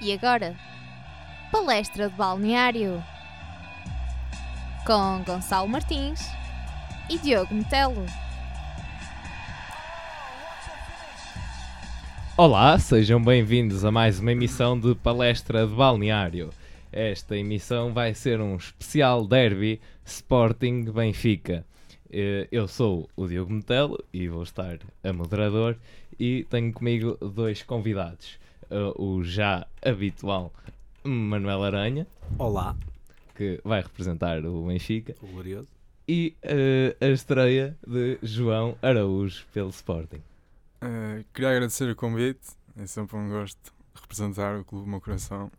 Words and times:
E 0.00 0.12
agora, 0.12 0.54
palestra 1.50 2.08
de 2.08 2.14
balneário 2.14 3.02
com 4.86 5.22
Gonçalo 5.24 5.68
Martins 5.68 6.20
e 7.10 7.18
Diogo 7.18 7.52
Metelo. 7.52 8.06
Olá, 12.36 12.78
sejam 12.78 13.20
bem-vindos 13.20 13.84
a 13.84 13.90
mais 13.90 14.20
uma 14.20 14.30
emissão 14.30 14.78
de 14.78 14.94
Palestra 14.94 15.66
de 15.66 15.74
Balneário. 15.74 16.50
Esta 16.92 17.36
emissão 17.36 17.92
vai 17.92 18.14
ser 18.14 18.40
um 18.40 18.54
especial 18.54 19.26
derby 19.26 19.80
Sporting 20.04 20.84
Benfica. 20.92 21.66
Eh, 22.08 22.46
Eu 22.52 22.68
sou 22.68 23.10
o 23.16 23.26
Diogo 23.26 23.52
Metelo 23.52 23.98
e 24.12 24.28
vou 24.28 24.44
estar 24.44 24.78
a 25.02 25.12
moderador 25.12 25.76
e 26.18 26.46
tenho 26.48 26.72
comigo 26.72 27.18
dois 27.20 27.64
convidados. 27.64 28.38
Eh, 28.70 28.92
O 28.96 29.22
já 29.22 29.66
habitual 29.82 30.52
Manuel 31.04 31.62
Aranha, 31.64 32.06
Olá, 32.38 32.76
que 33.34 33.60
vai 33.64 33.80
representar 33.80 34.44
o 34.44 34.66
Benfica, 34.66 35.14
o 35.22 35.26
glorioso. 35.28 35.68
e 36.06 36.34
eh, 36.42 36.96
a 37.00 37.06
estreia 37.08 37.76
de 37.86 38.18
João 38.22 38.76
Araújo 38.82 39.46
pelo 39.52 39.70
Sporting. 39.70 40.20
Eh, 40.82 41.24
queria 41.32 41.50
agradecer 41.50 41.88
o 41.90 41.96
convite. 41.96 42.48
É 42.76 42.86
sempre 42.86 43.16
um 43.16 43.28
gosto 43.28 43.72
representar 43.94 44.58
o 44.60 44.64
clube 44.64 44.84
do 44.84 44.90
meu 44.90 45.00
coração. 45.00 45.50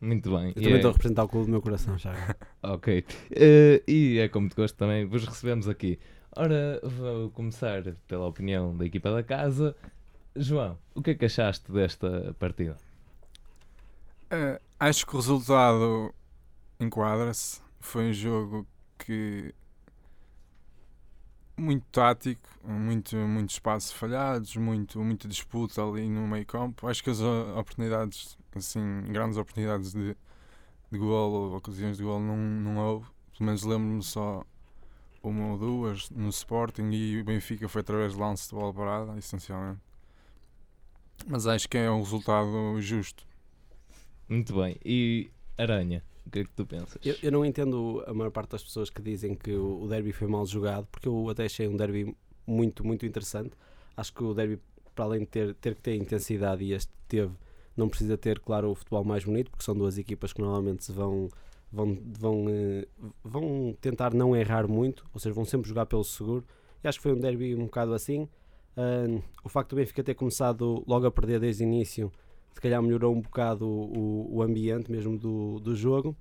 Muito 0.00 0.30
bem. 0.36 0.46
Eu 0.48 0.50
E 0.50 0.54
também 0.54 0.72
é- 0.72 0.76
estou 0.76 0.90
a 0.90 0.92
representar 0.92 1.24
o 1.24 1.28
clube 1.28 1.46
do 1.46 1.50
meu 1.52 1.62
coração 1.62 1.96
já. 1.98 2.12
Ok. 2.62 3.04
Eh, 3.30 3.82
e 3.86 4.18
é 4.18 4.28
como 4.28 4.48
de 4.48 4.54
gosto 4.54 4.76
também, 4.76 5.04
vos 5.06 5.24
recebemos 5.26 5.68
aqui. 5.68 5.98
Ora, 6.34 6.80
vou 6.82 7.30
começar 7.30 7.82
pela 8.08 8.26
opinião 8.26 8.76
da 8.76 8.84
equipa 8.84 9.10
da 9.12 9.22
casa. 9.22 9.74
João, 10.36 10.78
o 10.94 11.02
que 11.02 11.10
é 11.10 11.14
que 11.14 11.24
achaste 11.24 11.70
desta 11.72 12.34
partida? 12.38 12.76
Eh, 14.30 14.60
acho 14.78 15.06
que 15.06 15.14
o 15.14 15.18
resultado 15.18 16.14
enquadra-se. 16.80 17.60
Foi 17.80 18.10
um 18.10 18.12
jogo 18.12 18.66
que. 18.98 19.54
muito 21.56 21.84
tático, 21.90 22.48
muito, 22.64 23.16
muito 23.16 23.50
espaços 23.50 23.92
falhados, 23.92 24.56
muito, 24.56 25.02
muita 25.02 25.26
disputa 25.28 25.82
ali 25.82 26.08
no 26.08 26.26
meio 26.26 26.44
campo. 26.46 26.86
Acho 26.88 27.02
que 27.02 27.10
as 27.10 27.20
oportunidades, 27.20 28.38
assim, 28.54 29.02
grandes 29.08 29.38
oportunidades 29.38 29.92
de, 29.92 30.16
de 30.90 30.98
gol 30.98 31.32
ou 31.32 31.56
ocasiões 31.56 31.96
de 31.96 32.02
gol 32.02 32.20
não, 32.20 32.36
não 32.36 32.76
houve. 32.78 33.06
Pelo 33.38 33.46
menos 33.46 33.62
lembro-me 33.62 34.02
só 34.02 34.44
uma 35.22 35.52
ou 35.52 35.58
duas 35.58 36.10
no 36.10 36.28
Sporting 36.28 36.90
e 36.92 37.20
o 37.20 37.24
Benfica 37.24 37.68
foi 37.68 37.80
através 37.80 38.12
de 38.12 38.18
lance 38.20 38.48
de 38.48 38.54
bola 38.54 38.72
parada, 38.72 39.18
essencialmente. 39.18 39.80
Mas 41.26 41.46
acho 41.46 41.68
que 41.68 41.78
é 41.78 41.90
um 41.90 42.00
resultado 42.00 42.80
justo. 42.80 43.24
Muito 44.28 44.54
bem. 44.54 44.76
E 44.84 45.30
Aranha, 45.56 46.02
o 46.26 46.30
que 46.30 46.40
é 46.40 46.44
que 46.44 46.50
tu 46.50 46.66
pensas? 46.66 46.98
Eu, 47.04 47.14
eu 47.22 47.32
não 47.32 47.44
entendo 47.44 48.02
a 48.06 48.12
maior 48.12 48.30
parte 48.30 48.50
das 48.50 48.62
pessoas 48.62 48.90
que 48.90 49.00
dizem 49.00 49.34
que 49.34 49.52
o, 49.52 49.86
derby 49.86 50.12
foi 50.12 50.26
mal 50.26 50.44
jogado, 50.44 50.86
porque 50.90 51.08
eu 51.08 51.28
até 51.30 51.44
achei 51.44 51.68
um 51.68 51.76
derby 51.76 52.16
muito, 52.46 52.84
muito 52.84 53.06
interessante. 53.06 53.52
Acho 53.96 54.12
que 54.12 54.24
o 54.24 54.34
derby, 54.34 54.58
para 54.94 55.04
além 55.04 55.20
de 55.20 55.26
ter, 55.26 55.54
ter 55.54 55.74
que 55.76 55.80
ter 55.80 55.94
intensidade, 55.94 56.64
e 56.64 56.72
este 56.72 56.92
teve, 57.08 57.32
não 57.76 57.88
precisa 57.88 58.18
ter, 58.18 58.40
claro, 58.40 58.70
o 58.70 58.74
futebol 58.74 59.04
mais 59.04 59.24
bonito, 59.24 59.50
porque 59.50 59.64
são 59.64 59.74
duas 59.74 59.98
equipas 59.98 60.32
que 60.32 60.40
normalmente 60.40 60.84
se 60.84 60.92
vão, 60.92 61.28
vão, 61.70 61.96
vão, 62.18 62.44
eh, 62.48 62.86
vão 63.22 63.76
tentar 63.80 64.12
não 64.12 64.34
errar 64.34 64.66
muito, 64.66 65.06
ou 65.14 65.20
seja, 65.20 65.32
vão 65.32 65.44
sempre 65.44 65.68
jogar 65.68 65.86
pelo 65.86 66.02
seguro. 66.02 66.44
E 66.82 66.88
acho 66.88 66.98
que 66.98 67.04
foi 67.04 67.12
um 67.12 67.20
derby 67.20 67.54
um 67.54 67.66
bocado 67.66 67.94
assim. 67.94 68.28
Ah, 68.76 69.20
o 69.42 69.48
facto 69.48 69.70
do 69.70 69.76
Benfica 69.76 70.02
ter 70.04 70.14
começado 70.14 70.84
logo 70.86 71.06
a 71.06 71.10
perder 71.10 71.40
desde 71.40 71.64
o 71.64 71.66
início, 71.66 72.12
se 72.52 72.60
calhar 72.60 72.82
melhorou 72.82 73.14
um 73.14 73.20
bocado 73.20 73.66
o, 73.66 74.36
o 74.36 74.42
ambiente 74.42 74.90
mesmo 74.90 75.18
do, 75.18 75.58
do 75.60 75.74
jogo. 75.74 76.16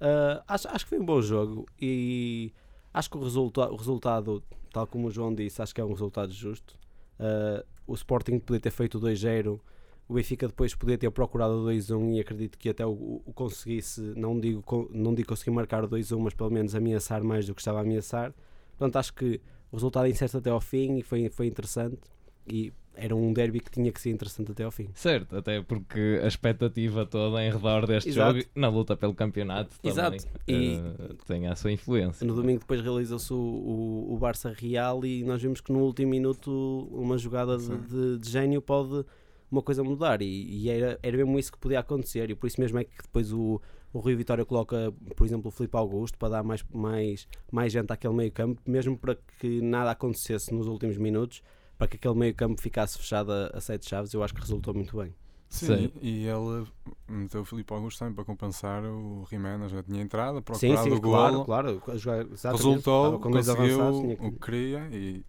Ah, 0.00 0.42
acho, 0.48 0.68
acho 0.68 0.84
que 0.84 0.90
foi 0.90 0.98
um 0.98 1.04
bom 1.04 1.20
jogo 1.20 1.66
e 1.80 2.52
acho 2.94 3.10
que 3.10 3.16
o, 3.16 3.22
resulta, 3.22 3.70
o 3.70 3.76
resultado, 3.76 4.42
tal 4.72 4.86
como 4.86 5.08
o 5.08 5.10
João 5.10 5.34
disse, 5.34 5.60
acho 5.60 5.74
que 5.74 5.80
é 5.80 5.84
um 5.84 5.92
resultado 5.92 6.32
justo. 6.32 6.78
Ah, 7.18 7.64
o 7.86 7.94
Sporting 7.94 8.38
podia 8.38 8.60
ter 8.60 8.70
feito 8.70 9.00
2-0, 9.00 9.60
o 10.08 10.14
Benfica 10.14 10.48
depois 10.48 10.74
podia 10.74 10.98
ter 10.98 11.10
procurado 11.10 11.54
o 11.54 11.66
2-1 11.66 12.16
e 12.16 12.20
acredito 12.20 12.58
que 12.58 12.68
até 12.68 12.84
o, 12.84 13.22
o 13.24 13.32
conseguisse, 13.32 14.00
não 14.16 14.38
digo, 14.40 14.90
não 14.92 15.14
digo 15.14 15.28
conseguir 15.28 15.52
marcar 15.52 15.84
o 15.84 15.88
2-1, 15.88 16.18
mas 16.18 16.34
pelo 16.34 16.50
menos 16.50 16.74
ameaçar 16.74 17.22
mais 17.22 17.46
do 17.46 17.54
que 17.54 17.60
estava 17.60 17.78
a 17.78 17.82
ameaçar. 17.82 18.34
Portanto, 18.76 18.96
acho 18.96 19.14
que 19.14 19.40
o 19.72 19.76
resultado 19.76 20.06
é 20.06 20.10
incerto 20.10 20.38
até 20.38 20.50
ao 20.50 20.60
fim 20.60 20.96
e 20.98 21.02
foi, 21.02 21.28
foi 21.28 21.46
interessante 21.46 21.98
e 22.46 22.72
era 22.94 23.14
um 23.14 23.32
derby 23.32 23.60
que 23.60 23.70
tinha 23.70 23.90
que 23.92 24.00
ser 24.00 24.10
interessante 24.10 24.50
até 24.52 24.64
ao 24.64 24.70
fim. 24.70 24.88
Certo, 24.94 25.36
até 25.36 25.62
porque 25.62 26.20
a 26.22 26.26
expectativa 26.26 27.06
toda 27.06 27.42
em 27.42 27.50
redor 27.50 27.86
deste 27.86 28.10
Exato. 28.10 28.36
jogo, 28.38 28.48
na 28.54 28.68
luta 28.68 28.96
pelo 28.96 29.14
campeonato, 29.14 29.70
também 29.80 29.90
Exato. 29.92 30.16
E- 30.46 30.74
eh, 30.76 31.14
tem 31.26 31.46
a 31.46 31.54
sua 31.54 31.70
influência. 31.72 32.26
No 32.26 32.34
domingo 32.34 32.58
depois 32.60 32.80
realizou-se 32.80 33.32
o, 33.32 33.36
o, 33.36 34.14
o 34.14 34.18
Barça 34.18 34.52
Real 34.54 35.04
e 35.06 35.22
nós 35.24 35.40
vimos 35.40 35.60
que 35.60 35.72
no 35.72 35.78
último 35.80 36.10
minuto 36.10 36.50
uma 36.90 37.16
jogada 37.16 37.56
de, 37.56 37.68
de- 37.78 38.18
de 38.18 38.28
gênio 38.28 38.60
pode 38.60 39.04
uma 39.50 39.62
coisa 39.62 39.82
mudar 39.82 40.20
e, 40.20 40.26
e 40.26 40.68
era, 40.68 40.98
era 41.02 41.16
mesmo 41.16 41.38
isso 41.38 41.50
que 41.52 41.58
podia 41.58 41.80
acontecer 41.80 42.28
e 42.30 42.34
por 42.34 42.46
isso 42.48 42.60
mesmo 42.60 42.78
é 42.78 42.84
que 42.84 43.02
depois 43.02 43.32
o, 43.32 43.60
o 43.92 44.00
Rio 44.00 44.16
Vitória 44.16 44.44
coloca, 44.44 44.92
por 45.16 45.26
exemplo, 45.26 45.48
o 45.48 45.50
Filipe 45.50 45.76
Augusto 45.76 46.16
para 46.18 46.28
dar 46.28 46.42
mais, 46.42 46.64
mais, 46.72 47.26
mais 47.50 47.72
gente 47.72 47.92
àquele 47.92 48.14
meio 48.14 48.32
campo, 48.32 48.60
mesmo 48.66 48.96
para 48.96 49.16
que 49.38 49.60
nada 49.60 49.90
acontecesse 49.90 50.52
nos 50.54 50.66
últimos 50.66 50.96
minutos, 50.96 51.42
para 51.76 51.88
que 51.88 51.96
aquele 51.96 52.14
meio 52.14 52.34
campo 52.34 52.60
ficasse 52.60 52.98
fechado 52.98 53.32
a, 53.32 53.46
a 53.54 53.60
sete 53.60 53.88
chaves, 53.88 54.12
eu 54.14 54.22
acho 54.22 54.34
que 54.34 54.40
resultou 54.40 54.74
muito 54.74 54.96
bem. 54.96 55.14
Sim, 55.48 55.66
Sim. 55.66 55.92
e 56.00 56.26
ele 56.28 56.64
meteu 57.08 57.40
o 57.40 57.44
Filipe 57.44 57.72
Augusto 57.72 57.98
também 57.98 58.14
para 58.14 58.24
compensar 58.24 58.84
o 58.84 59.24
Jiménez, 59.28 59.72
já 59.72 59.82
tinha 59.82 60.00
entrado, 60.00 60.36
Sim, 60.36 60.42
procurado 60.42 60.82
sim, 60.84 60.90
o 60.94 61.00
claro, 61.00 61.32
golo, 61.32 61.44
claro. 61.44 61.82
a 61.88 61.96
jogar- 61.96 62.26
resultou, 62.52 63.04
estava 63.06 63.18
com 63.18 63.30
dois 63.32 63.46
conseguiu 63.48 63.74
avançados, 63.82 64.00
tinha 64.02 64.16
que- 64.16 64.26
o 64.26 64.32
que 64.32 64.38
queria 64.38 64.88
e 64.92 65.24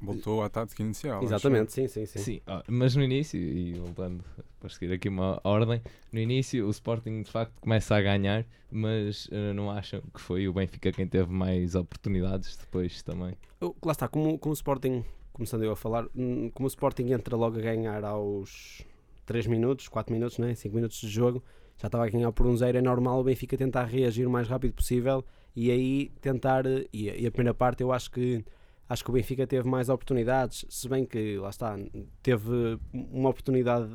voltou 0.00 0.42
à 0.42 0.48
tática 0.48 0.82
inicial. 0.82 1.22
Exatamente, 1.22 1.72
sim, 1.72 1.86
sim, 1.88 2.06
sim. 2.06 2.18
Sim, 2.18 2.40
ah, 2.46 2.62
mas 2.68 2.94
no 2.96 3.02
início, 3.02 3.38
e 3.40 3.74
voltando 3.74 4.24
para 4.58 4.68
seguir 4.68 4.92
aqui 4.92 5.08
uma 5.08 5.40
ordem, 5.44 5.80
no 6.12 6.18
início 6.20 6.66
o 6.66 6.70
Sporting 6.70 7.22
de 7.22 7.30
facto 7.30 7.60
começa 7.60 7.94
a 7.96 8.00
ganhar, 8.00 8.44
mas 8.70 9.28
eh, 9.32 9.52
não 9.52 9.70
acham 9.70 10.02
que 10.14 10.20
foi 10.20 10.46
o 10.48 10.52
Benfica 10.52 10.92
quem 10.92 11.06
teve 11.06 11.32
mais 11.32 11.74
oportunidades 11.74 12.56
depois 12.56 13.02
também? 13.02 13.34
Eu- 13.60 13.74
lá 13.84 13.92
está, 13.92 14.06
como, 14.08 14.38
como 14.38 14.50
o 14.52 14.54
Sporting, 14.54 15.04
começando 15.32 15.62
eu 15.64 15.72
a 15.72 15.76
falar, 15.76 16.06
hum, 16.14 16.50
como 16.52 16.66
o 16.66 16.68
Sporting 16.68 17.10
entra 17.12 17.36
logo 17.36 17.58
a 17.58 17.62
ganhar 17.62 18.04
aos 18.04 18.84
3 19.26 19.46
minutos, 19.46 19.88
4 19.88 20.12
minutos, 20.12 20.38
né? 20.38 20.54
5 20.54 20.74
minutos 20.74 21.00
de 21.00 21.08
jogo, 21.08 21.42
já 21.78 21.86
estava 21.86 22.04
a 22.06 22.08
ganhar 22.10 22.30
por 22.32 22.46
um 22.46 22.56
zero, 22.56 22.76
é 22.76 22.82
normal 22.82 23.20
o 23.20 23.24
Benfica 23.24 23.56
tentar 23.56 23.84
reagir 23.84 24.26
o 24.26 24.30
mais 24.30 24.46
rápido 24.48 24.74
possível 24.74 25.24
e 25.56 25.70
aí 25.70 26.10
tentar, 26.20 26.66
eh, 26.66 26.86
e, 26.92 27.08
a- 27.10 27.16
e 27.16 27.26
a 27.26 27.30
primeira 27.30 27.54
parte 27.54 27.82
eu 27.82 27.90
acho 27.92 28.10
que 28.10 28.44
acho 28.90 29.04
que 29.04 29.10
o 29.10 29.12
Benfica 29.12 29.46
teve 29.46 29.68
mais 29.68 29.88
oportunidades, 29.88 30.66
se 30.68 30.88
bem 30.88 31.06
que 31.06 31.38
lá 31.38 31.48
está, 31.48 31.78
teve 32.20 32.76
uma 32.92 33.28
oportunidade 33.30 33.88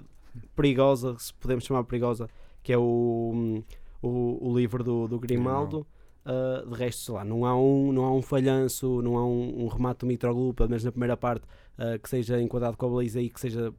perigosa, 0.56 1.18
se 1.20 1.34
podemos 1.34 1.66
chamar 1.66 1.84
perigosa, 1.84 2.30
que 2.64 2.72
é 2.72 2.78
o, 2.78 3.62
o, 4.02 4.50
o 4.50 4.58
livre 4.58 4.84
do, 4.84 5.06
do 5.06 5.20
Grimaldo. 5.20 5.86
Uh, 6.26 6.68
de 6.68 6.76
resto, 6.76 7.04
sei 7.04 7.14
lá, 7.14 7.24
não 7.24 7.46
há 7.46 7.56
um, 7.56 7.92
não 7.92 8.04
há 8.04 8.12
um 8.12 8.22
falhanço, 8.22 9.00
não 9.04 9.16
há 9.16 9.24
um, 9.24 9.66
um 9.66 9.68
remate 9.68 10.00
do 10.00 10.08
Mitroglou, 10.08 10.56
pelo 10.56 10.70
menos 10.70 10.84
na 10.84 10.92
primeira 10.92 11.16
parte, 11.16 11.46
uh, 11.78 12.00
que 12.02 12.10
seja 12.10 12.42
enquadrado 12.42 12.76
com 12.76 12.88
a 12.88 12.90
baliza 12.90 13.22
e 13.22 13.30
que 13.30 13.40
seja 13.40 13.72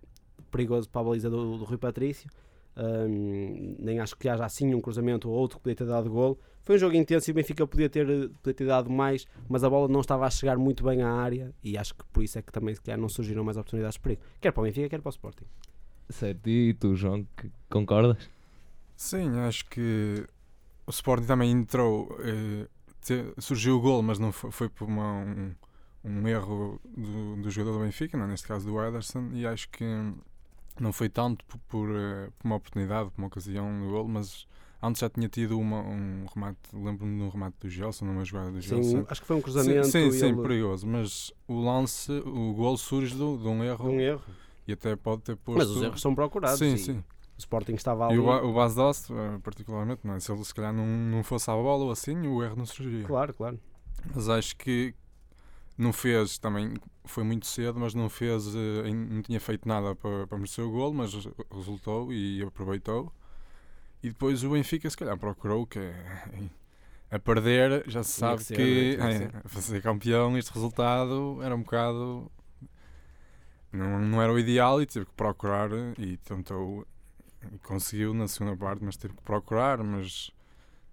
perigoso 0.52 0.88
para 0.88 1.00
a 1.00 1.04
baliza 1.04 1.28
do, 1.28 1.58
do 1.58 1.64
Rui 1.64 1.76
Patrício. 1.76 2.30
Um, 2.78 3.74
nem 3.78 3.98
acho 4.00 4.14
que 4.16 4.28
haja 4.28 4.44
assim 4.44 4.74
um 4.74 4.80
cruzamento 4.80 5.28
ou 5.30 5.34
outro 5.36 5.56
que 5.58 5.62
podia 5.64 5.76
ter 5.76 5.86
dado 5.86 6.10
gol. 6.10 6.38
Foi 6.62 6.76
um 6.76 6.78
jogo 6.78 6.94
intenso 6.96 7.30
e 7.30 7.32
o 7.32 7.34
Benfica 7.34 7.66
podia 7.66 7.88
ter, 7.88 8.06
podia 8.42 8.54
ter 8.54 8.66
dado 8.66 8.90
mais, 8.90 9.26
mas 9.48 9.64
a 9.64 9.70
bola 9.70 9.88
não 9.88 10.00
estava 10.00 10.26
a 10.26 10.30
chegar 10.30 10.58
muito 10.58 10.84
bem 10.84 11.00
à 11.02 11.10
área 11.10 11.54
e 11.62 11.78
acho 11.78 11.94
que 11.94 12.04
por 12.12 12.22
isso 12.22 12.38
é 12.38 12.42
que 12.42 12.52
também 12.52 12.74
se 12.74 12.80
calhar, 12.82 12.98
não 13.00 13.08
surgiram 13.08 13.42
mais 13.44 13.56
oportunidades 13.56 13.94
de 13.94 14.00
perigo. 14.00 14.20
Quer 14.40 14.50
para 14.52 14.60
o 14.60 14.64
Benfica, 14.64 14.88
quer 14.88 15.00
para 15.00 15.08
o 15.08 15.10
Sporting. 15.10 15.44
Certo, 16.10 16.48
e 16.48 16.74
tu, 16.74 16.94
João, 16.94 17.26
que 17.36 17.50
concordas? 17.70 18.28
Sim, 18.96 19.38
acho 19.40 19.64
que 19.66 20.24
o 20.86 20.90
Sporting 20.90 21.26
também 21.26 21.50
entrou, 21.50 22.08
eh, 22.20 22.66
te- 23.00 23.32
surgiu 23.38 23.76
o 23.76 23.80
gol, 23.80 24.02
mas 24.02 24.18
não 24.18 24.32
foi, 24.32 24.50
foi 24.50 24.68
por 24.68 24.86
uma- 24.88 25.22
um, 25.24 25.54
um 26.04 26.28
erro 26.28 26.80
do, 26.96 27.36
do 27.42 27.50
jogador 27.50 27.78
do 27.78 27.84
Benfica, 27.84 28.16
não, 28.18 28.26
neste 28.26 28.46
caso 28.46 28.66
do 28.66 28.80
Ederson, 28.82 29.30
e 29.32 29.46
acho 29.46 29.68
que 29.70 29.84
não 30.82 30.92
foi 30.92 31.08
tanto 31.08 31.44
por, 31.46 31.58
por, 31.68 31.88
eh, 31.90 32.30
por 32.38 32.46
uma 32.46 32.56
oportunidade, 32.56 33.10
por 33.10 33.18
uma 33.20 33.26
ocasião 33.28 33.70
no 33.72 33.90
gol, 33.90 34.06
mas 34.08 34.46
antes 34.82 35.00
já 35.00 35.08
tinha 35.08 35.28
tido 35.28 35.58
uma, 35.58 35.80
um 35.80 36.26
remate, 36.34 36.58
lembro-me 36.72 37.16
de 37.18 37.22
um 37.24 37.28
remate 37.28 37.56
do 37.60 37.68
Gelson, 37.68 38.04
numa 38.04 38.24
jogada 38.24 38.50
do 38.52 38.60
Sim, 38.62 38.68
Gelson. 38.68 39.06
acho 39.08 39.20
que 39.20 39.26
foi 39.26 39.36
um 39.36 39.40
cruzamento 39.40 39.84
Sim, 39.86 40.10
sim, 40.10 40.18
sim, 40.18 40.26
ele- 40.26 40.42
perigoso, 40.42 40.86
mas 40.86 41.32
o 41.48 41.60
lance, 41.60 42.12
o 42.12 42.52
gol 42.54 42.76
surge 42.76 43.14
do- 43.14 43.38
de 43.38 43.48
um 43.48 43.64
erro 43.64 43.88
um 43.88 44.00
erro. 44.00 44.22
e 44.66 44.72
até 44.72 44.94
pode 44.96 45.22
ter 45.22 45.36
posto. 45.36 45.58
Mas 45.58 45.68
os 45.70 45.82
erros 45.82 46.00
são 46.00 46.14
procurados. 46.14 46.58
Sim, 46.58 46.76
sim. 46.76 46.98
O 46.98 47.38
Sporting 47.38 47.74
estava 47.74 48.06
ali. 48.06 48.14
E 48.14 48.18
o, 48.18 48.24
o 48.28 48.52
Bas 48.54 48.74
Dost, 48.74 49.10
eh, 49.10 49.38
particularmente, 49.42 50.00
não 50.04 50.14
é? 50.14 50.20
se 50.20 50.32
ele 50.32 50.42
se 50.44 50.54
calhar 50.54 50.72
não, 50.72 50.86
não 50.86 51.22
fosse 51.22 51.50
à 51.50 51.54
bola 51.54 51.84
ou 51.84 51.90
assim, 51.90 52.16
o 52.26 52.42
erro 52.42 52.56
não 52.56 52.64
surgiria. 52.66 53.04
Claro, 53.04 53.34
claro. 53.34 53.58
Mas 54.14 54.28
acho 54.28 54.56
que 54.56 54.94
não 55.76 55.92
fez 55.92 56.38
também, 56.38 56.74
foi 57.04 57.22
muito 57.22 57.46
cedo, 57.46 57.78
mas 57.78 57.94
não 57.94 58.08
fez, 58.08 58.46
eh, 58.54 58.92
não 58.92 59.22
tinha 59.22 59.38
feito 59.38 59.68
nada 59.68 59.94
para, 59.94 60.26
para 60.26 60.38
merecer 60.38 60.64
o 60.64 60.70
gol, 60.70 60.92
mas 60.92 61.12
resultou 61.52 62.12
e 62.12 62.42
aproveitou. 62.42 63.12
E 64.02 64.08
depois 64.08 64.42
o 64.44 64.50
Benfica, 64.50 64.88
se 64.88 64.96
calhar, 64.96 65.18
procurou 65.18 65.66
que 65.66 65.78
a 67.10 67.18
perder 67.18 67.84
já 67.88 68.02
se 68.02 68.12
sabe 68.12 68.44
que, 68.44 68.54
que, 68.54 68.98
é, 69.00 69.60
ser 69.60 69.80
campeão, 69.82 70.36
este 70.38 70.52
resultado 70.52 71.40
era 71.42 71.54
um 71.54 71.62
bocado. 71.62 72.30
Não, 73.72 73.98
não 74.00 74.22
era 74.22 74.32
o 74.32 74.38
ideal 74.38 74.80
e 74.80 74.86
teve 74.86 75.04
que 75.04 75.12
procurar 75.12 75.70
e 75.98 76.16
tentou 76.18 76.86
e 77.52 77.58
conseguiu 77.58 78.14
na 78.14 78.26
segunda 78.26 78.56
parte, 78.56 78.82
mas 78.82 78.96
teve 78.96 79.14
que 79.14 79.22
procurar, 79.22 79.82
mas 79.82 80.30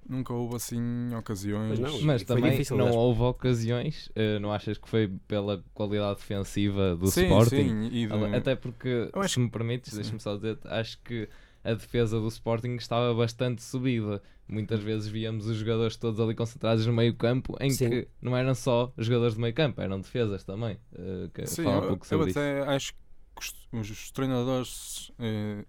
nunca 0.07 0.33
houve 0.33 0.55
assim 0.55 1.13
ocasiões. 1.15 1.79
Não, 1.79 2.01
mas 2.01 2.23
também 2.23 2.51
difícil, 2.51 2.77
não 2.77 2.91
houve 2.91 3.21
ocasiões, 3.21 4.07
uh, 4.07 4.39
não 4.39 4.51
achas 4.51 4.77
que 4.77 4.87
foi 4.87 5.11
pela 5.27 5.63
qualidade 5.73 6.19
defensiva 6.19 6.95
do 6.95 7.07
sim, 7.07 7.23
Sporting? 7.23 7.89
Sim, 7.89 8.07
do... 8.07 8.35
Até 8.35 8.55
porque, 8.55 9.09
se 9.27 9.39
me 9.39 9.49
permites, 9.49 9.93
deixa-me 9.93 10.19
só 10.19 10.35
dizer, 10.35 10.57
acho 10.65 10.99
que 11.01 11.27
a 11.63 11.73
defesa 11.73 12.19
do 12.19 12.27
Sporting 12.27 12.75
estava 12.75 13.13
bastante 13.13 13.63
subida. 13.63 14.21
Muitas 14.47 14.81
vezes 14.81 15.07
víamos 15.07 15.47
os 15.47 15.55
jogadores 15.55 15.95
todos 15.95 16.19
ali 16.19 16.35
concentrados 16.35 16.85
no 16.85 16.91
meio 16.91 17.15
campo, 17.15 17.55
em 17.61 17.71
Sim. 17.71 17.89
que 17.89 18.07
não 18.21 18.35
eram 18.35 18.53
só 18.53 18.91
jogadores 18.97 19.35
de 19.35 19.41
meio 19.41 19.53
campo, 19.53 19.81
eram 19.81 20.01
defesas 20.01 20.43
também. 20.43 20.77
Uh, 20.91 21.29
que 21.33 21.45
Sim, 21.45 21.63
fala 21.63 21.85
um 21.85 21.87
pouco 21.89 22.05
eu, 22.11 22.19
eu 22.19 22.29
até 22.29 22.61
acho 22.63 22.93
que 22.93 22.99
os, 23.39 23.89
os 23.89 24.11
treinadores 24.11 25.09
uh, 25.11 25.65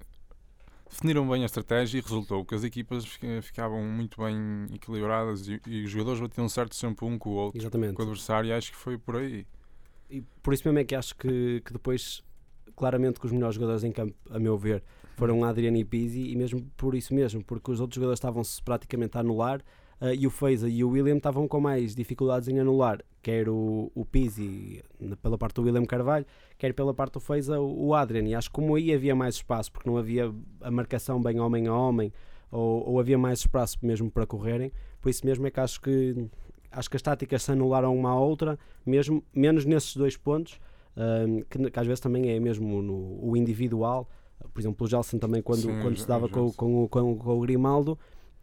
definiram 0.94 1.28
bem 1.28 1.42
a 1.42 1.46
estratégia 1.46 1.98
e 1.98 2.00
resultou 2.00 2.44
que 2.44 2.54
as 2.54 2.62
equipas 2.62 3.04
ficavam 3.42 3.82
muito 3.82 4.22
bem 4.22 4.66
equilibradas 4.72 5.48
e, 5.48 5.60
e 5.66 5.84
os 5.84 5.90
jogadores 5.90 6.20
batiam 6.20 6.48
certo 6.48 6.76
sempre 6.76 7.04
um 7.04 7.18
com 7.18 7.30
o 7.30 7.32
outro, 7.32 7.60
Exatamente. 7.60 7.94
com 7.94 8.02
o 8.02 8.04
adversário, 8.06 8.48
e 8.48 8.52
acho 8.52 8.70
que 8.70 8.78
foi 8.78 8.96
por 8.96 9.16
aí. 9.16 9.44
E 10.08 10.22
por 10.42 10.54
isso 10.54 10.62
mesmo 10.66 10.78
é 10.78 10.84
que 10.84 10.94
acho 10.94 11.16
que, 11.16 11.60
que 11.64 11.72
depois, 11.72 12.22
claramente, 12.76 13.18
que 13.18 13.26
os 13.26 13.32
melhores 13.32 13.56
jogadores 13.56 13.82
em 13.82 13.90
campo, 13.90 14.14
a 14.30 14.38
meu 14.38 14.56
ver, 14.56 14.84
foram 15.16 15.42
Adriano 15.42 15.76
e 15.76 15.84
Pizzi 15.84 16.30
e 16.30 16.36
mesmo 16.36 16.62
por 16.76 16.94
isso 16.94 17.12
mesmo, 17.12 17.42
porque 17.44 17.72
os 17.72 17.80
outros 17.80 17.96
jogadores 17.96 18.18
estavam-se 18.18 18.62
praticamente 18.62 19.16
a 19.16 19.20
anular 19.20 19.60
uh, 20.00 20.14
e 20.14 20.26
o 20.26 20.30
Feiza 20.30 20.68
e 20.68 20.82
o 20.84 20.90
William 20.90 21.16
estavam 21.16 21.46
com 21.48 21.60
mais 21.60 21.94
dificuldades 21.94 22.48
em 22.48 22.58
anular, 22.58 23.00
quer 23.22 23.48
o, 23.48 23.90
o 23.94 24.04
Pizzi 24.04 24.82
pela 25.22 25.38
parte 25.38 25.56
do 25.56 25.62
William 25.62 25.84
Carvalho, 25.84 26.26
quer 26.58 26.72
pela 26.72 26.94
parte 26.94 27.14
do 27.14 27.20
Feiza 27.20 27.60
o, 27.60 27.88
o 27.88 27.94
Adrian, 27.94 28.28
e 28.28 28.34
acho 28.34 28.48
que 28.48 28.54
como 28.54 28.74
aí 28.74 28.92
havia 28.92 29.14
mais 29.14 29.36
espaço, 29.36 29.72
porque 29.72 29.88
não 29.88 29.96
havia 29.96 30.32
a 30.60 30.70
marcação 30.70 31.20
bem 31.20 31.40
homem 31.40 31.66
a 31.66 31.74
homem, 31.74 32.12
ou, 32.50 32.90
ou 32.90 33.00
havia 33.00 33.18
mais 33.18 33.40
espaço 33.40 33.78
mesmo 33.82 34.10
para 34.10 34.26
correrem, 34.26 34.72
por 35.00 35.08
isso 35.08 35.24
mesmo 35.26 35.46
é 35.46 35.50
que 35.50 35.60
acho 35.60 35.80
que 35.80 36.28
acho 36.70 36.90
que 36.90 36.96
as 36.96 37.02
táticas 37.02 37.42
se 37.42 37.52
anularam 37.52 37.96
uma 37.96 38.10
à 38.10 38.18
outra, 38.18 38.58
mesmo, 38.84 39.22
menos 39.32 39.64
nesses 39.64 39.96
dois 39.96 40.16
pontos, 40.16 40.60
uh, 40.96 41.44
que, 41.48 41.70
que, 41.70 41.80
às 41.80 41.86
vezes 41.86 42.00
também 42.00 42.30
é 42.30 42.40
mesmo 42.40 42.82
no, 42.82 43.18
o 43.22 43.36
individual, 43.36 44.08
por 44.52 44.60
exemplo, 44.60 44.84
o 44.84 44.88
Gelson 44.88 45.18
também, 45.18 45.40
quando, 45.40 45.62
Sim, 45.62 45.80
quando 45.80 45.96
se 45.96 46.06
dava 46.06 46.28
com, 46.28 46.52
com, 46.52 46.88
com, 46.88 47.16
com, 47.16 47.38
o 47.38 47.40
Grimaldo, 47.40 47.98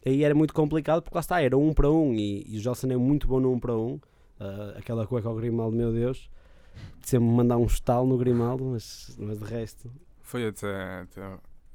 aí 0.09 0.23
era 0.23 0.33
muito 0.33 0.53
complicado 0.53 1.01
porque 1.01 1.15
lá 1.15 1.21
está, 1.21 1.41
era 1.41 1.57
um 1.57 1.73
para 1.73 1.89
um 1.89 2.13
e, 2.13 2.45
e 2.47 2.57
o 2.57 2.61
Gelson 2.61 2.87
é 2.91 2.97
muito 2.97 3.27
bom 3.27 3.39
no 3.39 3.51
um 3.51 3.59
para 3.59 3.75
um. 3.75 3.99
Uh, 4.39 4.77
aquela 4.77 5.05
cueca 5.05 5.29
ao 5.29 5.35
Grimaldo, 5.35 5.77
meu 5.77 5.91
Deus, 5.93 6.29
sempre 7.01 7.27
me 7.27 7.33
mandar 7.35 7.57
um 7.57 7.65
estalo 7.65 8.07
no 8.07 8.17
Grimaldo, 8.17 8.65
mas, 8.65 9.15
mas 9.19 9.37
de 9.37 9.45
resto. 9.45 9.91
Foi 10.21 10.47
até, 10.47 11.01
até, 11.01 11.21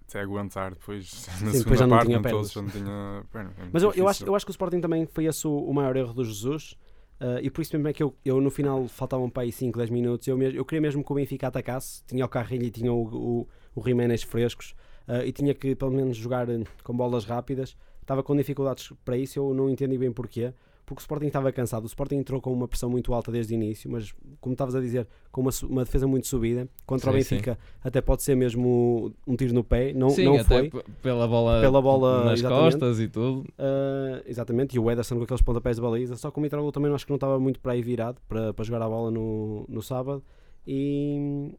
até 0.09 0.21
aguentar 0.21 0.73
depois 0.73 1.29
na 1.43 1.53
Sim, 1.53 1.59
depois 1.59 1.79
já 1.79 1.87
não 1.87 1.97
parte, 1.97 2.21
pernas. 2.21 2.53
já 2.53 2.63
não 2.63 2.69
tinha. 2.69 3.25
É 3.35 3.47
mas 3.73 3.83
eu, 3.83 3.93
eu, 3.93 4.09
acho, 4.09 4.25
eu 4.25 4.35
acho 4.35 4.45
que 4.45 4.51
o 4.51 4.53
Sporting 4.53 4.81
também 4.81 5.07
foi 5.07 5.27
esse 5.27 5.47
o, 5.47 5.57
o 5.57 5.73
maior 5.73 5.97
erro 5.97 6.13
do 6.13 6.25
Jesus. 6.25 6.77
Uh, 7.19 7.41
e 7.41 7.49
por 7.49 7.63
isso 7.63 7.75
mesmo 7.75 7.89
é 7.89 7.93
que 7.95 8.03
eu, 8.03 8.15
eu 8.25 8.41
no 8.43 8.51
final 8.51 8.87
faltavam 8.89 9.31
para 9.31 9.45
aí 9.45 9.53
5, 9.53 9.79
10 9.79 9.91
minutos. 9.91 10.29
Eu, 10.29 10.37
mesmo, 10.37 10.59
eu 10.59 10.65
queria 10.65 10.81
mesmo 10.81 11.03
que 11.03 11.13
o 11.13 11.15
Benfica 11.15 11.49
atacasse. 11.49 12.03
Tinha 12.07 12.25
o 12.25 12.29
Carrilho 12.29 12.65
e 12.65 12.71
tinha 12.71 12.93
o, 12.93 13.03
o, 13.05 13.49
o 13.75 13.83
Jiménez 13.83 14.23
frescos 14.23 14.75
uh, 15.09 15.25
e 15.25 15.33
tinha 15.33 15.55
que 15.55 15.75
pelo 15.75 15.93
menos 15.93 16.17
jogar 16.17 16.47
com 16.83 16.97
bolas 16.97 17.25
rápidas. 17.25 17.77
Estava 18.07 18.23
com 18.23 18.37
dificuldades 18.37 18.93
para 19.05 19.17
isso, 19.19 19.41
eu 19.41 19.53
não 19.53 19.69
entendi 19.69 19.99
bem 19.99 20.13
porquê. 20.13 20.53
Porque 20.87 21.01
o 21.01 21.03
Sporting 21.03 21.27
estava 21.27 21.51
cansado. 21.51 21.83
O 21.83 21.87
Sporting 21.87 22.15
entrou 22.15 22.41
com 22.41 22.53
uma 22.53 22.69
pressão 22.69 22.89
muito 22.89 23.13
alta 23.13 23.33
desde 23.33 23.53
o 23.53 23.57
início, 23.57 23.91
mas 23.91 24.15
como 24.41 24.53
estavas 24.53 24.77
a 24.77 24.81
dizer, 24.81 25.09
com 25.33 25.41
uma, 25.41 25.51
uma 25.65 25.85
defesa 25.85 26.07
muito 26.07 26.29
subida. 26.29 26.69
Contra 26.87 27.11
sim, 27.11 27.17
o 27.17 27.19
Benfica, 27.19 27.55
sim. 27.55 27.81
até 27.83 28.01
pode 28.01 28.23
ser 28.23 28.37
mesmo 28.37 29.13
um 29.27 29.35
tiro 29.35 29.53
no 29.53 29.65
pé. 29.65 29.93
Não, 29.93 30.11
sim, 30.11 30.27
não 30.27 30.45
foi. 30.45 30.71
pela 31.03 31.27
bola, 31.27 31.61
pela 31.61 31.83
bola 31.83 32.27
nas 32.27 32.41
costas 32.41 33.01
e 33.01 33.09
tudo. 33.09 33.41
Uh, 33.41 34.23
exatamente, 34.25 34.77
e 34.77 34.79
o 34.79 34.89
Ederson 34.89 35.17
com 35.17 35.25
aqueles 35.25 35.43
pontapés 35.43 35.75
de 35.75 35.83
baliza. 35.83 36.15
Só 36.15 36.31
que 36.31 36.39
o 36.39 36.41
Mitroglou 36.41 36.71
também 36.71 36.95
acho 36.95 37.05
que 37.05 37.11
não 37.11 37.17
estava 37.17 37.41
muito 37.41 37.59
para 37.59 37.73
aí 37.73 37.83
virado 37.83 38.21
para, 38.29 38.55
para 38.55 38.65
jogar 38.65 38.83
a 38.83 38.89
bola 38.89 39.11
no, 39.11 39.67
no 39.69 39.83
sábado. 39.83 40.23
E, 40.65 41.51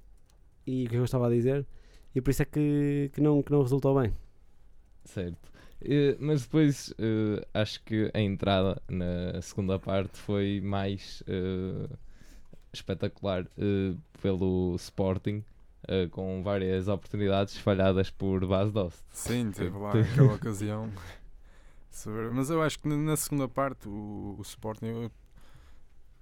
e 0.66 0.86
o 0.86 0.90
que 0.90 0.96
é 0.96 1.00
eu 1.00 1.04
estava 1.04 1.28
a 1.28 1.30
dizer? 1.30 1.68
e 2.16 2.22
por 2.22 2.32
isso 2.32 2.42
é 2.42 2.46
que, 2.46 3.12
que, 3.14 3.22
não, 3.22 3.44
que 3.44 3.52
não 3.52 3.62
resultou 3.62 4.00
bem. 4.00 4.12
Certo. 5.06 5.52
Uh, 5.82 6.18
mas 6.20 6.42
depois 6.44 6.90
uh, 6.92 7.46
acho 7.54 7.84
que 7.84 8.10
a 8.14 8.20
entrada 8.20 8.82
na 8.90 9.42
segunda 9.42 9.78
parte 9.78 10.18
foi 10.18 10.60
mais 10.62 11.22
uh, 11.22 11.96
espetacular 12.74 13.48
pelo 14.22 14.76
Sporting, 14.76 15.44
com 16.12 16.44
várias 16.44 16.88
oportunidades 16.88 17.58
falhadas 17.58 18.12
por 18.12 18.46
Bas 18.46 18.72
Dost. 18.72 19.04
Sim, 19.10 19.50
teve 19.56 19.76
lá 19.76 19.92
aquela 19.92 20.34
ocasião. 20.36 20.92
Mas 22.34 22.52
eu 22.52 22.62
acho 22.62 22.78
que 22.78 22.88
na 22.88 23.16
segunda 23.16 23.48
parte 23.48 23.88
o, 23.88 24.36
o 24.38 24.42
Sporting, 24.44 25.10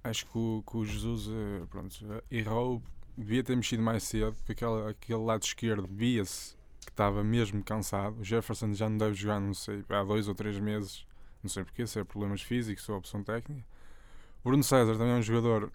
acho 0.02 0.24
que 0.24 0.38
o, 0.38 0.62
que 0.66 0.76
o 0.78 0.84
Jesus 0.84 1.28
pronto, 1.68 1.94
errou 2.30 2.82
devia 3.18 3.42
ter 3.42 3.56
mexido 3.56 3.82
mais 3.82 4.02
cedo, 4.02 4.34
porque 4.34 4.52
aquele, 4.52 4.88
aquele 4.88 5.18
lado 5.18 5.42
esquerdo 5.42 5.86
via-se 5.90 6.56
que 6.86 6.92
estava 6.92 7.22
mesmo 7.22 7.62
cansado. 7.62 8.20
O 8.20 8.24
Jefferson 8.24 8.72
já 8.72 8.88
não 8.88 8.96
deve 8.96 9.14
jogar, 9.14 9.40
não 9.40 9.52
sei, 9.52 9.84
há 9.88 10.02
dois 10.02 10.28
ou 10.28 10.34
três 10.34 10.58
meses, 10.58 11.06
não 11.42 11.50
sei 11.50 11.64
porquê, 11.64 11.86
se 11.86 12.00
é 12.00 12.04
problemas 12.04 12.40
físicos 12.40 12.88
ou 12.88 12.96
opção 12.96 13.22
técnica. 13.22 13.64
Bruno 14.42 14.62
César 14.62 14.92
também 14.92 15.12
é 15.12 15.16
um 15.16 15.22
jogador, 15.22 15.70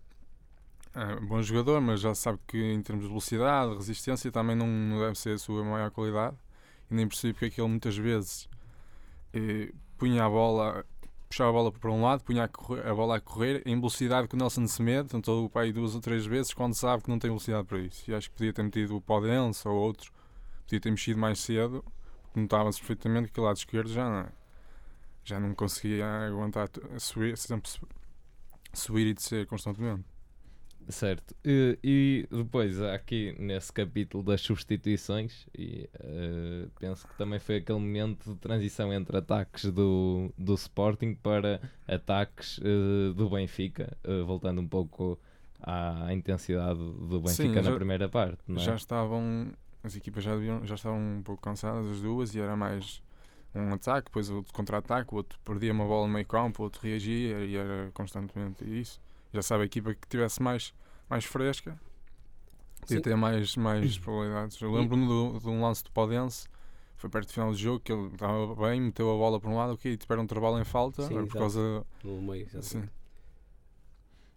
é 0.96 1.20
bom 1.20 1.42
jogador, 1.42 1.82
mas 1.82 2.00
já 2.00 2.16
sabe 2.16 2.40
que 2.48 2.58
em 2.58 2.82
termos 2.82 3.04
de 3.04 3.10
velocidade, 3.10 3.76
resistência, 3.76 4.32
também 4.32 4.56
não, 4.56 4.68
não 4.68 5.00
deve 5.00 5.20
ser 5.20 5.36
a 5.36 5.38
sua 5.38 5.64
maior 5.64 5.92
qualidade. 5.92 6.36
E 6.90 6.96
nem 6.96 7.08
percebi 7.08 7.34
porque 7.34 7.46
é 7.46 7.50
que 7.50 7.62
ele 7.62 7.70
muitas 7.70 7.96
vezes 7.98 8.50
eh, 9.34 9.72
punha 9.98 10.26
a 10.26 10.30
bola 10.30 10.86
puxava 11.32 11.50
a 11.50 11.54
bola 11.54 11.72
para 11.72 11.92
um 11.92 12.02
lado, 12.02 12.24
punha 12.24 12.44
a, 12.44 12.48
correr, 12.50 12.86
a, 12.86 12.94
bola 12.94 13.16
a 13.16 13.22
correr 13.22 13.64
em 13.66 13.76
velocidade 13.76 14.28
que 14.28 14.36
o 14.36 14.38
Nelson 14.38 14.68
Semedo, 14.68 15.10
tentou 15.10 15.46
o 15.46 15.50
pai 15.50 15.72
duas 15.72 15.96
ou 15.96 16.02
três 16.02 16.26
vezes 16.26 16.54
quando 16.54 16.74
sabe 16.74 17.04
que 17.04 17.10
não 17.10 17.18
tem 17.18 17.30
velocidade 17.30 17.66
para 17.66 17.80
isso. 17.80 18.12
E 18.12 18.14
acho 18.14 18.30
que 18.30 18.36
podia 18.36 18.54
ter 18.54 18.64
metido 18.64 18.98
o 18.98 19.02
Podense 19.02 19.66
ou 19.68 19.76
outro, 19.76 20.12
podia 20.72 20.80
ter 20.80 20.92
mexido 20.92 21.20
mais 21.20 21.40
cedo, 21.40 21.84
porque 22.24 22.40
notava-se 22.40 22.80
perfeitamente 22.80 23.26
que 23.26 23.32
aquele 23.32 23.48
lado 23.48 23.58
esquerdo 23.58 23.90
já 23.90 24.10
não, 24.10 24.30
já 25.24 25.40
não 25.40 25.54
conseguia 25.54 26.06
aguentar 26.06 26.70
subir, 26.98 27.38
sempre 27.38 27.70
subir 28.74 29.08
e 29.08 29.14
descer 29.14 29.46
constantemente. 29.48 30.06
Certo. 30.90 31.36
E, 31.46 31.78
e, 31.84 32.28
depois, 32.32 32.82
aqui 32.82 33.36
nesse 33.38 33.72
capítulo 33.72 34.24
das 34.24 34.42
substituições, 34.42 35.46
e, 35.56 35.88
uh, 35.96 36.70
penso 36.80 37.08
que 37.08 37.16
também 37.18 37.40
foi 37.40 37.58
aquele 37.58 37.80
momento 37.80 38.34
de 38.34 38.40
transição 38.40 38.92
entre 38.92 39.16
ataques 39.16 39.66
do, 39.66 40.34
do 40.38 40.56
Sporting 40.56 41.14
para 41.14 41.62
ataques 41.88 42.58
uh, 42.58 43.14
do 43.14 43.30
Benfica, 43.30 43.96
uh, 44.04 44.26
voltando 44.26 44.60
um 44.60 44.68
pouco 44.68 45.20
à, 45.62 46.12
intensidade 46.12 46.80
do 46.80 47.22
Benfica 47.22 47.44
Sim, 47.44 47.56
na 47.56 47.62
já, 47.62 47.76
primeira 47.76 48.10
parte. 48.10 48.40
É? 48.50 48.60
Já 48.60 48.76
estavam, 48.76 49.54
as 49.84 49.96
equipas 49.96 50.24
já, 50.24 50.36
deviam, 50.36 50.66
já 50.66 50.76
estavam 50.76 51.00
um 51.00 51.24
pouco 51.24 51.42
cansadas, 51.42 51.90
as 51.90 52.02
duas, 52.02 52.36
e 52.36 52.40
era 52.40 52.56
mais 52.56 53.02
um 53.54 53.74
ataque, 53.74 54.06
depois 54.06 54.30
outro 54.30 54.54
contra-ataque, 54.54 55.14
o 55.14 55.18
outro 55.18 55.40
perdia 55.44 55.74
uma 55.74 55.86
bola 55.86 56.08
no 56.08 56.14
meio 56.14 56.26
campo, 56.26 56.62
o 56.62 56.66
outro 56.66 56.82
reagia, 56.82 57.44
e 57.44 57.56
era 57.56 57.92
constantemente 57.94 58.64
isso 58.64 59.00
já 59.34 59.42
sabe, 59.42 59.64
a 59.64 59.66
equipa 59.66 59.94
que 59.94 60.08
tivesse 60.08 60.42
mais, 60.42 60.74
mais 61.10 61.24
fresca 61.26 61.80
podia 62.82 63.02
ter 63.02 63.16
mais, 63.16 63.56
mais 63.56 63.98
probabilidades. 63.98 64.60
Eu 64.60 64.72
lembro-me 64.72 65.40
de 65.40 65.48
um 65.48 65.62
lance 65.62 65.84
do 65.84 65.92
Podense, 65.92 66.48
foi 66.98 67.10
perto 67.10 67.28
do 67.28 67.34
final 67.34 67.52
do 67.52 67.58
jogo, 67.58 67.80
que 67.80 67.92
ele 67.92 68.08
estava 68.08 68.56
bem, 68.56 68.82
meteu 68.82 69.10
a 69.12 69.16
bola 69.16 69.40
para 69.40 69.50
um 69.50 69.56
lado, 69.56 69.74
ok, 69.74 69.96
tiveram 69.98 70.24
um 70.24 70.28
trabalho 70.28 70.60
em 70.60 70.64
falta, 70.64 71.04
Sim, 71.04 71.26
por 71.26 71.34
causa. 71.34 71.86
No 72.04 72.22
meio, 72.22 72.48
Sim. 72.62 72.84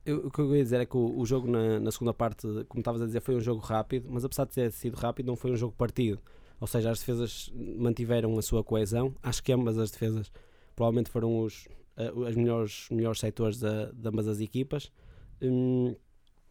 Eu, 0.04 0.26
o 0.26 0.30
que 0.30 0.38
eu 0.38 0.54
ia 0.54 0.62
dizer 0.62 0.80
é 0.80 0.86
que 0.86 0.96
o, 0.96 1.18
o 1.18 1.24
jogo 1.24 1.50
na, 1.50 1.80
na, 1.80 1.90
segunda 1.90 2.12
parte, 2.12 2.46
como 2.68 2.80
estavas 2.80 3.00
a 3.00 3.06
dizer, 3.06 3.20
foi 3.20 3.34
um 3.34 3.40
jogo 3.40 3.60
rápido, 3.60 4.08
mas 4.10 4.24
apesar 4.24 4.44
de 4.44 4.52
ter 4.52 4.70
sido 4.70 4.94
rápido, 4.94 5.26
não 5.26 5.36
foi 5.36 5.50
um 5.50 5.56
jogo 5.56 5.74
partido. 5.76 6.20
Ou 6.60 6.66
seja, 6.66 6.90
as 6.90 7.00
defesas 7.00 7.52
mantiveram 7.54 8.38
a 8.38 8.42
sua 8.42 8.62
coesão. 8.62 9.14
Acho 9.22 9.42
que 9.42 9.52
ambas 9.52 9.78
as 9.78 9.90
defesas 9.90 10.30
provavelmente 10.74 11.10
foram 11.10 11.40
os, 11.40 11.66
uh, 11.96 12.24
as 12.24 12.34
melhores, 12.34 12.86
melhores 12.90 13.18
setores 13.18 13.58
de, 13.58 13.92
de 13.92 14.08
ambas 14.08 14.28
as 14.28 14.40
equipas. 14.40 14.92
Um, 15.42 15.94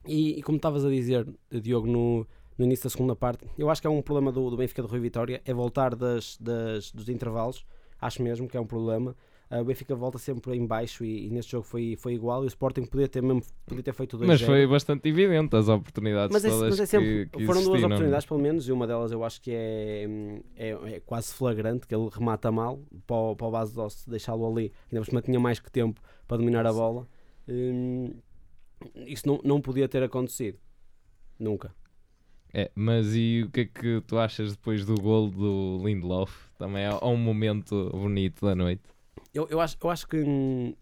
e, 0.05 0.39
e, 0.39 0.43
como 0.43 0.57
estavas 0.57 0.83
a 0.83 0.89
dizer, 0.89 1.27
Diogo, 1.49 1.87
no, 1.87 2.27
no 2.57 2.65
início 2.65 2.83
da 2.83 2.89
segunda 2.89 3.15
parte, 3.15 3.45
eu 3.57 3.69
acho 3.69 3.81
que 3.81 3.87
é 3.87 3.89
um 3.89 4.01
problema 4.01 4.31
do, 4.31 4.49
do 4.49 4.57
Benfica 4.57 4.81
de 4.81 4.87
Rui 4.87 4.99
Vitória, 4.99 5.41
é 5.45 5.53
voltar 5.53 5.95
das, 5.95 6.37
das, 6.37 6.91
dos 6.91 7.07
intervalos, 7.07 7.65
acho 7.99 8.21
mesmo 8.21 8.47
que 8.47 8.57
é 8.57 8.59
um 8.59 8.67
problema. 8.67 9.15
Uh, 9.53 9.61
o 9.61 9.65
Benfica 9.65 9.93
volta 9.93 10.17
sempre 10.17 10.55
em 10.55 10.65
baixo 10.65 11.05
e, 11.05 11.27
e 11.27 11.29
neste 11.29 11.51
jogo 11.51 11.63
foi, 11.63 11.95
foi 11.95 12.13
igual. 12.13 12.43
E 12.43 12.45
o 12.45 12.47
Sporting 12.47 12.85
podia 12.85 13.07
ter, 13.07 13.21
mesmo, 13.21 13.43
podia 13.65 13.83
ter 13.83 13.93
feito 13.93 14.17
2 14.17 14.27
Mas 14.27 14.41
foi 14.41 14.65
bastante 14.65 15.07
evidente 15.07 15.55
as 15.55 15.69
oportunidades 15.69 16.33
mas 16.33 16.43
é, 16.43 16.49
todas 16.49 16.69
mas 16.71 16.79
é 16.79 16.85
sempre, 16.85 17.25
que, 17.27 17.37
que 17.37 17.45
foram 17.45 17.63
duas 17.63 17.83
oportunidades 17.83 18.25
pelo 18.25 18.39
menos 18.39 18.67
e 18.67 18.71
uma 18.71 18.87
delas 18.87 19.11
eu 19.11 19.23
acho 19.23 19.41
que 19.41 19.51
é, 19.51 20.07
é, 20.55 20.69
é 20.69 20.99
quase 21.01 21.33
flagrante 21.33 21.85
que 21.85 21.93
ele 21.93 22.09
remata 22.11 22.51
mal 22.51 22.79
para 23.05 23.15
o, 23.15 23.35
para 23.35 23.47
o 23.47 23.51
base 23.51 23.73
de 23.73 24.09
deixá-lo 24.09 24.49
ali 24.49 24.71
ainda 24.91 25.01
por 25.01 25.05
cima 25.05 25.21
tinha 25.21 25.39
mais 25.39 25.59
que 25.59 25.71
tempo 25.71 26.01
para 26.27 26.37
dominar 26.37 26.65
a 26.65 26.73
bola 26.73 27.07
Hum, 27.47 28.13
isso 28.95 29.27
não, 29.27 29.39
não 29.43 29.61
podia 29.61 29.87
ter 29.87 30.01
acontecido 30.01 30.57
nunca 31.37 31.73
É, 32.53 32.71
mas 32.73 33.13
e 33.15 33.43
o 33.45 33.51
que 33.51 33.61
é 33.61 33.65
que 33.65 34.01
tu 34.07 34.17
achas 34.17 34.51
depois 34.51 34.85
do 34.85 34.95
gol 34.95 35.29
do 35.29 35.81
Lindelof? 35.83 36.31
Também 36.57 36.83
é 36.83 36.93
um 37.03 37.17
momento 37.17 37.89
bonito 37.91 38.45
da 38.45 38.55
noite. 38.55 38.92
Eu, 39.33 39.47
eu, 39.49 39.59
acho, 39.59 39.77
eu 39.81 39.89
acho 39.89 40.07
que 40.07 40.17
hum, 40.17 40.75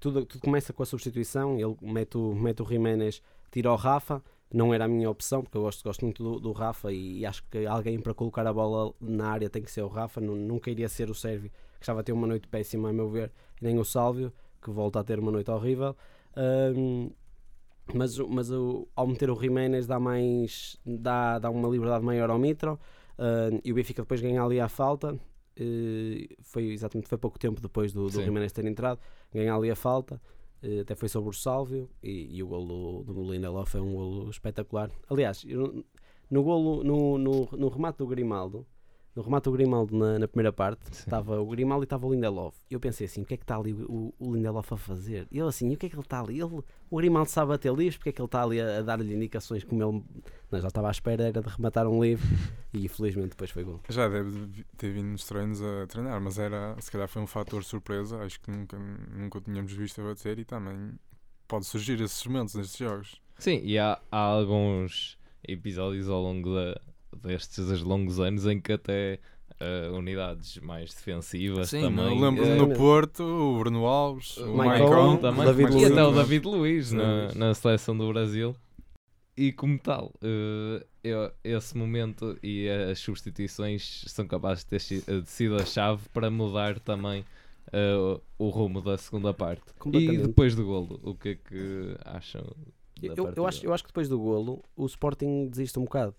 tudo, 0.00 0.24
tudo 0.26 0.40
começa 0.40 0.72
com 0.72 0.82
a 0.82 0.86
substituição 0.86 1.58
ele 1.58 1.76
mete 1.82 2.16
o, 2.16 2.34
mete 2.34 2.62
o 2.62 2.66
Jiménez 2.66 3.22
tira 3.50 3.72
o 3.72 3.76
Rafa 3.76 4.22
não 4.54 4.72
era 4.72 4.84
a 4.84 4.88
minha 4.88 5.10
opção, 5.10 5.42
porque 5.42 5.56
eu 5.58 5.62
gosto, 5.62 5.82
gosto 5.82 6.04
muito 6.04 6.22
do, 6.22 6.38
do 6.38 6.52
Rafa 6.52 6.92
e, 6.92 7.18
e 7.18 7.26
acho 7.26 7.42
que 7.50 7.66
alguém 7.66 7.98
para 7.98 8.14
colocar 8.14 8.46
a 8.46 8.52
bola 8.52 8.94
na 9.00 9.28
área 9.28 9.50
tem 9.50 9.60
que 9.60 9.70
ser 9.70 9.82
o 9.82 9.88
Rafa, 9.88 10.20
não, 10.20 10.36
nunca 10.36 10.70
iria 10.70 10.88
ser 10.88 11.10
o 11.10 11.14
Sérvio, 11.14 11.50
que 11.50 11.82
estava 11.82 12.00
a 12.00 12.02
ter 12.04 12.12
uma 12.12 12.26
noite 12.26 12.46
péssima 12.46 12.90
a 12.90 12.92
meu 12.92 13.10
ver, 13.10 13.32
nem 13.60 13.78
o 13.80 13.84
Sálvio, 13.84 14.32
que 14.62 14.70
volta 14.70 15.00
a 15.00 15.04
ter 15.04 15.18
uma 15.18 15.32
noite 15.32 15.50
horrível. 15.50 15.96
Hum, 16.76 17.10
mas 17.92 18.16
mas 18.18 18.50
o, 18.50 18.88
ao 18.94 19.06
meter 19.08 19.28
o 19.28 19.40
Jiménez 19.40 19.86
dá, 19.86 19.98
mais, 19.98 20.78
dá, 20.86 21.38
dá 21.40 21.50
uma 21.50 21.68
liberdade 21.68 22.04
maior 22.04 22.30
ao 22.30 22.38
Mitro 22.38 22.78
hum, 23.18 23.60
e 23.64 23.72
o 23.72 23.74
Benfica 23.74 24.02
depois 24.02 24.20
ganha 24.20 24.40
ali 24.42 24.60
a 24.60 24.68
falta. 24.68 25.18
Eh, 25.56 26.28
foi 26.42 26.72
exatamente 26.72 27.08
foi 27.08 27.18
pouco 27.18 27.38
tempo 27.38 27.60
depois 27.60 27.92
do, 27.92 28.08
do. 28.08 28.22
Jiménez 28.24 28.52
ter 28.52 28.64
entrado, 28.64 29.00
ganha 29.32 29.54
ali 29.54 29.70
a 29.70 29.76
falta. 29.76 30.20
eh, 30.62 30.80
até 30.80 30.94
foi 30.94 31.08
sobre 31.08 31.30
o 31.30 31.32
Sálvio 31.32 31.90
e, 32.02 32.36
e 32.36 32.42
o 32.42 32.46
golo 32.48 33.04
do, 33.04 33.14
do 33.14 33.32
Lindelof 33.32 33.74
é 33.76 33.80
um 33.80 33.92
golo 33.94 34.30
espetacular. 34.30 34.90
Aliás, 35.08 35.44
no 36.30 36.42
golo 36.42 36.82
no, 36.82 37.18
no, 37.18 37.48
no 37.52 37.68
remate 37.68 37.98
do 37.98 38.06
Grimaldo, 38.06 38.66
no 39.14 39.22
remate 39.22 39.44
do 39.44 39.52
Grimaldo 39.52 39.96
na, 39.96 40.18
na 40.18 40.28
primeira 40.28 40.52
parte, 40.52 40.92
estava 40.92 41.40
o 41.40 41.46
Grimaldo 41.46 41.84
e 41.84 41.86
estava 41.86 42.06
o 42.06 42.12
Lindelof. 42.12 42.56
E 42.70 42.74
eu 42.74 42.80
pensei 42.80 43.06
assim: 43.06 43.22
o 43.22 43.24
que 43.24 43.34
é 43.34 43.36
que 43.36 43.44
está 43.44 43.56
ali 43.56 43.72
o, 43.72 44.12
o 44.18 44.34
Lindelof 44.34 44.72
a 44.72 44.76
fazer? 44.76 45.26
E 45.30 45.38
eu 45.38 45.46
assim: 45.46 45.70
e 45.70 45.74
o 45.74 45.78
que 45.78 45.86
é 45.86 45.88
que 45.88 45.94
ele 45.94 46.02
está 46.02 46.20
ali? 46.20 46.40
Ele, 46.40 46.62
o 46.90 46.96
Grimaldo 46.96 47.30
sabe 47.30 47.48
bater 47.48 47.72
livros, 47.72 47.96
porque 47.96 48.10
é 48.10 48.12
que 48.12 48.20
ele 48.20 48.26
está 48.26 48.42
ali 48.42 48.60
a, 48.60 48.78
a 48.78 48.82
dar-lhe 48.82 49.14
indicações 49.14 49.62
como 49.62 49.82
ele 49.82 50.02
não, 50.50 50.60
já 50.60 50.68
estava 50.68 50.88
à 50.88 50.90
espera 50.90 51.24
era 51.24 51.40
de 51.40 51.48
rematar 51.48 51.86
um 51.86 52.02
livro 52.02 52.26
e 52.72 52.84
infelizmente 52.84 53.30
depois 53.30 53.50
foi 53.50 53.64
gol. 53.64 53.80
Já 53.88 54.08
deve 54.08 54.64
ter 54.76 54.92
vindo 54.92 55.08
nos 55.08 55.24
treinos 55.24 55.62
a 55.62 55.86
treinar, 55.86 56.20
mas 56.20 56.38
era, 56.38 56.76
se 56.80 56.90
calhar 56.90 57.08
foi 57.08 57.22
um 57.22 57.26
fator 57.26 57.62
surpresa, 57.64 58.18
acho 58.18 58.40
que 58.40 58.50
nunca, 58.50 58.78
nunca 58.78 59.38
o 59.38 59.40
tínhamos 59.40 59.72
visto 59.72 60.00
a 60.00 60.04
bater 60.04 60.38
e 60.38 60.44
também 60.44 60.98
pode 61.46 61.66
surgir 61.66 62.00
esses 62.00 62.24
momentos 62.26 62.54
nestes 62.54 62.76
jogos. 62.76 63.20
Sim, 63.38 63.60
e 63.64 63.78
há, 63.78 64.00
há 64.10 64.18
alguns 64.18 65.18
episódios 65.46 66.08
ao 66.08 66.22
longo 66.22 66.54
da, 66.54 66.80
destes 67.22 67.80
longos 67.82 68.18
anos 68.20 68.46
em 68.46 68.60
que 68.60 68.72
até 68.72 69.18
eh, 69.60 69.88
unidades 69.92 70.58
mais 70.58 70.92
defensivas 70.94 71.70
Sim, 71.70 71.80
também. 71.82 72.06
eu 72.06 72.14
lembro 72.24 72.44
eh, 72.44 72.56
no 72.56 72.68
Porto, 72.74 73.22
o 73.22 73.58
Bruno 73.58 73.86
Alves, 73.86 74.36
o 74.38 74.54
Maicon, 74.54 75.16
também, 75.18 75.44
David 75.44 75.70
e 75.70 75.74
Luiz. 75.74 75.92
até 75.92 76.04
o 76.04 76.12
David 76.12 76.46
Luiz 76.46 76.92
na, 76.92 77.32
na 77.34 77.54
seleção 77.54 77.96
do 77.96 78.08
Brasil. 78.12 78.54
E 79.36 79.50
como 79.52 79.76
tal, 79.78 80.12
eh, 80.22 80.86
eu- 81.02 81.32
esse 81.42 81.76
momento 81.76 82.38
e 82.42 82.68
as 82.68 83.00
substituições 83.00 84.04
são 84.06 84.26
capazes 84.28 84.64
de 84.64 84.70
ter 84.70 85.24
sido 85.26 85.56
a 85.56 85.64
chave 85.64 86.08
para 86.12 86.30
mudar 86.30 86.78
também 86.78 87.24
eh, 87.72 87.94
o 88.38 88.48
rumo 88.48 88.80
da 88.80 88.96
segunda 88.96 89.34
parte. 89.34 89.64
E 89.92 90.18
depois 90.18 90.54
do 90.54 90.64
golo, 90.64 91.00
o 91.02 91.14
que 91.16 91.30
é 91.30 91.34
que 91.34 91.96
acham? 92.04 92.44
Eu, 93.02 93.32
eu, 93.36 93.46
acho, 93.46 93.66
eu 93.66 93.74
acho 93.74 93.82
que 93.82 93.88
depois 93.90 94.08
do 94.08 94.18
golo 94.18 94.62
o 94.76 94.86
Sporting 94.86 95.48
desiste 95.48 95.78
um 95.80 95.82
bocado. 95.84 96.14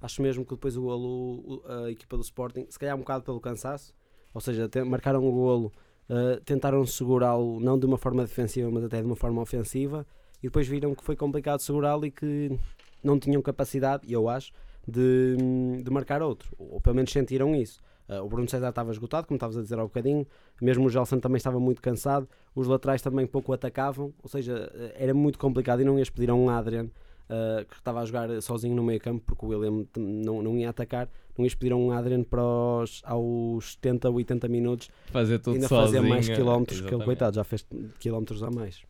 Acho 0.00 0.22
mesmo 0.22 0.44
que 0.44 0.54
depois 0.54 0.74
do 0.74 0.82
golo 0.82 1.08
o- 1.08 1.62
a 1.66 1.90
equipa 1.90 2.16
do 2.16 2.22
Sporting, 2.22 2.66
se 2.70 2.78
calhar 2.78 2.96
um 2.96 3.00
bocado 3.00 3.24
pelo 3.24 3.40
cansaço, 3.40 3.92
ou 4.32 4.40
seja, 4.40 4.68
te- 4.68 4.82
marcaram 4.82 5.22
o 5.26 5.30
golo, 5.32 5.72
uh, 6.08 6.40
tentaram 6.44 6.84
segurá-lo 6.86 7.60
não 7.60 7.78
de 7.78 7.84
uma 7.86 7.98
forma 7.98 8.22
defensiva, 8.22 8.70
mas 8.70 8.84
até 8.84 9.00
de 9.00 9.06
uma 9.06 9.16
forma 9.16 9.42
ofensiva, 9.42 10.06
e 10.42 10.46
depois 10.46 10.66
viram 10.66 10.94
que 10.94 11.04
foi 11.04 11.16
complicado 11.16 11.60
segurá-lo 11.60 12.06
e 12.06 12.10
que 12.10 12.58
não 13.04 13.18
tinham 13.18 13.42
capacidade, 13.42 14.10
eu 14.10 14.28
acho, 14.28 14.52
de, 14.88 15.36
de 15.82 15.90
marcar 15.90 16.22
outro, 16.22 16.54
ou 16.58 16.80
pelo 16.80 16.96
menos 16.96 17.12
sentiram 17.12 17.54
isso. 17.54 17.80
Uh, 18.08 18.24
o 18.24 18.28
Bruno 18.28 18.48
César 18.48 18.70
estava 18.70 18.90
esgotado, 18.90 19.26
como 19.26 19.36
estavas 19.36 19.56
a 19.56 19.62
dizer 19.62 19.78
há 19.78 19.82
um 19.82 19.86
bocadinho, 19.86 20.26
mesmo 20.60 20.86
o 20.86 20.90
Gelson 20.90 21.20
também 21.20 21.36
estava 21.36 21.60
muito 21.60 21.80
cansado, 21.80 22.28
os 22.54 22.66
laterais 22.66 23.00
também 23.02 23.26
pouco 23.26 23.52
atacavam, 23.52 24.12
ou 24.22 24.28
seja, 24.28 24.68
eh, 24.74 24.96
era 24.98 25.14
muito 25.14 25.38
complicado 25.38 25.80
e 25.80 25.84
não 25.84 25.96
ias 25.98 26.10
pedir 26.10 26.28
a 26.30 26.34
um 26.34 26.48
Adrian 26.50 26.88
uh, 27.30 27.64
que 27.64 27.76
estava 27.76 28.00
a 28.00 28.04
jogar 28.04 28.42
sozinho 28.42 28.74
no 28.74 28.82
meio 28.82 29.00
campo 29.00 29.22
porque 29.24 29.46
o 29.46 29.48
William 29.48 29.86
não, 29.96 30.42
não 30.42 30.56
ia 30.56 30.70
atacar, 30.70 31.08
não 31.38 31.44
ias 31.44 31.54
pedir 31.54 31.72
a 31.72 31.76
um 31.76 31.92
Adrian 31.92 32.22
para 32.24 32.42
os, 32.42 33.00
aos 33.04 33.72
70, 33.72 34.10
80 34.10 34.48
minutos 34.48 34.90
fazer 35.06 35.38
tudo 35.38 35.54
ainda 35.54 35.68
sozinho. 35.68 35.86
fazer 35.86 36.08
mais 36.08 36.28
eh, 36.28 36.34
quilómetros 36.34 36.80
que 36.80 36.94
ele, 36.94 37.04
coitado, 37.04 37.36
já 37.36 37.44
fez 37.44 37.66
quilómetros 37.98 38.42
a 38.42 38.50
mais. 38.50 38.82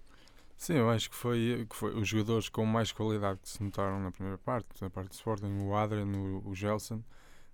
Sim, 0.56 0.74
eu 0.74 0.90
acho 0.90 1.08
que 1.08 1.16
foi, 1.16 1.66
que 1.68 1.74
foi 1.74 1.94
os 1.94 2.06
jogadores 2.06 2.48
com 2.48 2.66
mais 2.66 2.92
qualidade 2.92 3.40
que 3.42 3.48
se 3.48 3.62
notaram 3.62 3.98
na 4.00 4.10
primeira 4.10 4.36
parte, 4.36 4.68
na 4.80 4.90
parte 4.90 5.08
do 5.08 5.14
Sporting, 5.14 5.58
o 5.58 5.74
Adrian, 5.74 6.06
o, 6.06 6.50
o 6.50 6.54
Gelson. 6.54 7.02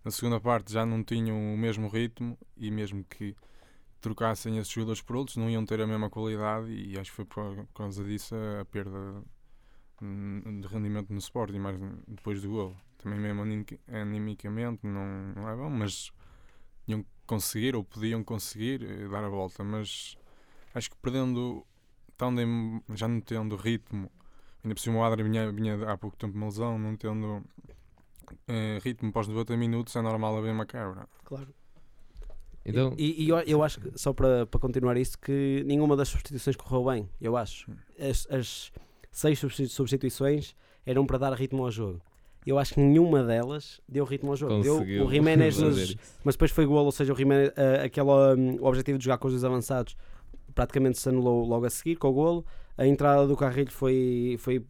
Na 0.04 0.10
segunda 0.10 0.40
parte 0.40 0.72
já 0.72 0.84
não 0.84 1.02
tinham 1.02 1.36
o 1.36 1.56
mesmo 1.56 1.88
ritmo 1.88 2.36
e 2.56 2.70
mesmo 2.70 3.04
que 3.04 3.34
trocassem 4.00 4.58
esses 4.58 4.72
jogadores 4.72 5.02
por 5.02 5.16
outros, 5.16 5.36
não 5.36 5.50
iam 5.50 5.64
ter 5.64 5.80
a 5.80 5.86
mesma 5.86 6.08
qualidade 6.10 6.68
e 6.70 6.98
acho 6.98 7.10
que 7.10 7.16
foi 7.16 7.24
por 7.24 7.66
causa 7.74 8.04
disso 8.04 8.34
a 8.60 8.64
perda 8.64 9.22
de 10.00 10.66
rendimento 10.68 11.10
no 11.12 11.18
Sporting, 11.18 11.58
mais 11.58 11.78
depois 12.06 12.42
do 12.42 12.48
gol. 12.50 12.76
Também 12.98 13.18
mesmo 13.18 13.42
anim- 13.42 13.64
animicamente 13.88 14.80
não, 14.86 15.32
não 15.34 15.48
é 15.48 15.56
bom, 15.56 15.70
mas 15.70 16.10
iam 16.88 17.04
conseguir 17.26 17.74
ou 17.76 17.84
podiam 17.84 18.22
conseguir 18.24 18.82
eh, 18.82 19.08
dar 19.08 19.24
a 19.24 19.28
volta, 19.28 19.62
mas 19.64 20.16
acho 20.74 20.90
que 20.90 20.96
perdendo 20.96 21.64
estando 22.10 22.40
em- 22.40 22.82
já 22.94 23.06
não 23.08 23.20
tendo 23.20 23.56
ritmo, 23.56 24.10
ainda 24.64 24.74
por 24.74 24.80
cima 24.80 24.98
o 24.98 25.04
Adri 25.04 25.22
vinha, 25.22 25.52
vinha 25.52 25.90
há 25.90 25.96
pouco 25.98 26.16
tempo 26.16 26.36
uma 26.36 26.46
lesão, 26.46 26.78
não 26.78 26.96
tendo 26.96 27.42
eh, 28.48 28.78
ritmo 28.82 29.12
pós 29.12 29.28
90 29.28 29.56
minutos, 29.56 29.94
é 29.96 30.02
normal 30.02 30.36
haver 30.38 30.52
uma 30.52 30.66
quebra. 30.66 31.08
Claro. 31.24 31.54
Então, 32.64 32.94
E, 32.98 33.24
e 33.24 33.28
eu, 33.28 33.38
eu 33.40 33.62
acho 33.62 33.80
que, 33.80 33.96
só 33.96 34.12
para, 34.12 34.44
para 34.46 34.58
continuar 34.58 34.96
isso, 34.96 35.16
que 35.18 35.62
nenhuma 35.64 35.96
das 35.96 36.08
substituições 36.08 36.56
correu 36.56 36.84
bem, 36.84 37.08
eu 37.20 37.36
acho. 37.36 37.70
As, 37.98 38.26
as 38.28 38.72
seis 39.16 39.38
substitu- 39.38 39.72
substituições 39.72 40.54
eram 40.84 41.06
para 41.06 41.16
dar 41.16 41.32
ritmo 41.32 41.64
ao 41.64 41.70
jogo. 41.70 42.00
Eu 42.46 42.58
acho 42.58 42.74
que 42.74 42.80
nenhuma 42.80 43.24
delas 43.24 43.80
deu 43.88 44.04
ritmo 44.04 44.30
ao 44.30 44.36
jogo. 44.36 44.60
Deu 44.62 44.74
conseguiu 44.74 45.06
o 45.06 45.10
Jiménez 45.10 45.56
nos, 45.58 45.96
mas 46.22 46.34
depois 46.34 46.50
foi 46.50 46.66
gol, 46.66 46.84
ou 46.84 46.92
seja, 46.92 47.14
o, 47.14 47.16
Jiménez, 47.16 47.50
eh, 47.56 47.84
aquele, 47.86 48.10
hum, 48.10 48.58
o 48.60 48.66
objetivo 48.66 48.98
de 48.98 49.04
jogar 49.04 49.16
com 49.16 49.26
os 49.28 49.32
dois 49.32 49.42
avançados 49.42 49.96
praticamente 50.54 50.98
se 50.98 51.08
anulou 51.08 51.46
logo 51.46 51.64
a 51.64 51.70
seguir 51.70 51.96
com 51.96 52.08
o 52.08 52.12
golo. 52.12 52.44
A 52.76 52.86
entrada 52.86 53.26
do 53.26 53.34
Carrilho 53.36 53.72
foi, 53.72 54.36
foi 54.38 54.62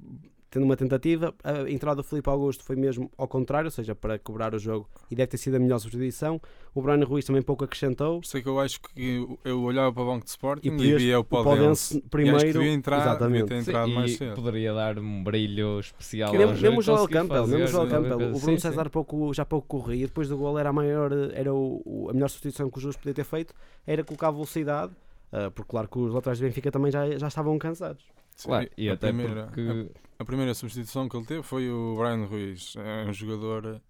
tendo 0.50 0.64
uma 0.64 0.76
tentativa. 0.76 1.34
A 1.42 1.68
entrada 1.70 1.96
do 1.96 2.04
Filipe 2.04 2.28
Augusto 2.28 2.64
foi 2.64 2.76
mesmo 2.76 3.10
ao 3.16 3.26
contrário, 3.28 3.66
ou 3.68 3.70
seja, 3.70 3.94
para 3.94 4.18
cobrar 4.18 4.54
o 4.54 4.58
jogo 4.58 4.88
e 5.10 5.14
deve 5.16 5.26
ter 5.28 5.36
sido 5.38 5.56
a 5.56 5.58
melhor 5.58 5.78
substituição. 5.78 6.40
O 6.74 6.82
Brian 6.82 7.04
Ruiz 7.04 7.24
também 7.24 7.42
pouco 7.42 7.64
acrescentou. 7.64 8.20
É 8.34 8.40
que 8.40 8.48
eu 8.48 8.60
acho 8.60 8.80
que 8.80 9.38
eu, 9.44 9.62
olhava 9.62 9.92
para 9.92 10.02
o 10.02 10.06
banco 10.06 10.24
de 10.24 10.30
Sporting 10.30 10.68
E 10.68 10.82
e, 10.82 10.94
via 10.96 11.18
o 11.18 11.24
Podense. 11.24 11.96
E 11.98 12.00
que 12.02 12.08
primeiro. 12.08 12.52
devia 12.60 12.72
entrar, 12.72 12.98
devia 13.18 13.40
exatamente. 13.44 13.64
ter 13.64 13.86
Sim, 13.86 13.94
mais 13.94 14.10
e 14.12 14.16
cedo. 14.16 14.34
poderia 14.34 14.74
dar 14.74 14.98
um 14.98 15.24
brilho 15.24 15.80
especial 15.80 16.32
mesmo, 16.32 16.48
ao 16.50 16.54
jogo 16.54 16.62
mesmo 16.62 16.78
o 16.78 16.80
e 16.80 16.84
Joel 16.84 16.98
conseguir 16.98 17.14
Campbell, 17.18 17.46
mesmo 17.46 17.56
o 17.56 17.60
fazer 17.60 17.72
Joel 17.72 17.88
Campbell, 17.88 18.18
coisa. 18.18 18.24
o 18.36 18.40
Bruno 18.40 18.56
Sim, 18.56 18.56
sim. 18.56 18.58
César 18.68 18.90
pouco, 18.90 19.34
já 19.34 19.44
pouco 19.44 19.66
corria, 19.66 20.02
e 20.04 20.06
depois 20.06 20.28
do 20.28 20.36
gol 20.36 20.58
era 20.58 20.68
a 20.68 20.72
maior, 20.72 21.10
era 21.32 21.52
o, 21.54 21.82
o- 21.84 22.10
a 22.10 22.12
melhor 22.12 22.28
substituição 22.28 22.70
que 22.70 22.78
o 22.78 22.80
Jus 22.80 22.96
podia 22.96 23.14
ter 23.14 23.24
feito, 23.24 23.54
era 23.86 24.04
colocar 24.04 24.30
velocidade, 24.30 24.92
ah, 25.32 25.50
porque 25.50 25.70
claro 25.70 25.88
que 25.88 25.98
os 25.98 26.12
laterais 26.12 26.38
do 26.38 26.44
Benfica 26.44 26.70
também 26.70 26.92
já, 26.92 27.10
já 27.18 27.28
estavam 27.28 27.58
cansados. 27.58 28.04
Sim, 28.36 28.48
Claro, 28.48 28.70
e 28.76 28.90
a 28.90 28.92
até 28.92 29.08
primeira, 29.08 29.46
porque 29.46 29.90
a, 30.18 30.22
a 30.22 30.24
primeira 30.24 30.54
substituição 30.54 31.08
que 31.08 31.16
ele 31.16 31.24
teve 31.24 31.42
foi 31.42 31.70
o 31.70 31.96
Brian 31.96 32.26
Ruiz. 32.26 32.74
É 32.76 33.08
um 33.08 33.12
jogador, 33.12 33.80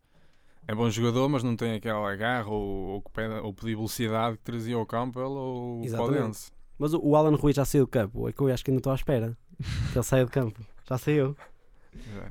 é 0.68 0.74
bom 0.74 0.88
jogador, 0.88 1.28
mas 1.28 1.42
não 1.42 1.56
tem 1.56 1.74
aquela 1.74 2.14
garra 2.14 2.48
ou, 2.48 2.62
ou, 2.62 3.04
ou 3.42 3.52
pedir 3.52 3.74
velocidade 3.74 4.38
que 4.38 4.44
trazia 4.44 4.78
o 4.78 4.86
Campbell 4.86 5.30
ou 5.30 5.80
o 5.80 5.84
Exatamente. 5.84 6.18
Podense. 6.18 6.52
Mas 6.78 6.94
o, 6.94 7.00
o 7.02 7.16
Alan 7.16 7.34
Ruiz 7.34 7.56
já 7.56 7.64
saiu 7.64 7.86
de 7.86 7.90
campo, 7.90 8.28
é 8.28 8.32
que 8.32 8.40
eu 8.40 8.48
acho 8.48 8.64
que 8.64 8.70
ainda 8.70 8.78
estou 8.78 8.92
à 8.92 8.94
espera 8.94 9.36
que 9.92 9.98
ele 9.98 10.04
saia 10.04 10.24
de 10.24 10.30
campo. 10.30 10.60
Já 10.88 10.96
saiu. 10.96 11.36
Já. 12.14 12.30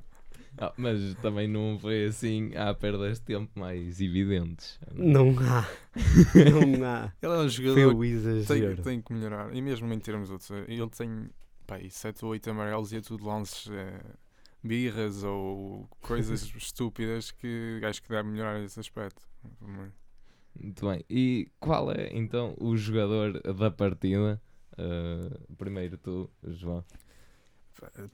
Ah, 0.57 0.72
mas 0.77 1.15
também 1.15 1.50
não 1.50 1.77
foi 1.77 2.05
assim 2.05 2.55
há 2.55 2.74
perdas 2.74 3.19
de 3.19 3.25
tempo 3.25 3.60
mais 3.60 4.00
evidentes. 4.00 4.79
Não 4.93 5.36
há. 5.43 5.67
Não 6.79 6.86
há. 6.86 7.12
Ele 7.22 7.34
é 7.34 7.38
um 7.38 7.50
jogador 7.50 7.93
o 7.93 8.00
que 8.00 8.45
tem, 8.48 8.75
tem 8.77 9.01
que 9.01 9.13
melhorar. 9.13 9.53
E 9.53 9.62
mesmo 9.62 9.91
em 9.93 10.00
termos 10.00 10.27
de 10.27 10.34
outros, 10.34 10.51
ele 10.51 10.89
tem 10.89 11.29
pá, 11.65 11.79
7 11.89 12.25
ou 12.25 12.31
8 12.31 12.50
amarelos 12.50 12.91
e 12.91 12.98
é 12.98 13.01
tudo 13.01 13.25
lances 13.25 13.69
eh, 13.69 14.01
birras 14.63 15.24
ou 15.24 15.88
coisas 16.01 16.43
estúpidas 16.55 17.31
que 17.31 17.81
acho 17.84 18.01
que 18.01 18.10
deve 18.10 18.29
melhorar 18.29 18.60
esse 18.62 18.79
aspecto. 18.79 19.22
Muito 20.57 20.88
bem. 20.88 21.03
E 21.10 21.51
qual 21.60 21.91
é 21.91 22.10
então 22.12 22.55
o 22.60 22.75
jogador 22.77 23.41
da 23.41 23.69
partida? 23.69 24.41
Uh, 24.74 25.55
primeiro 25.55 25.98
tu, 25.98 26.29
João. 26.43 26.84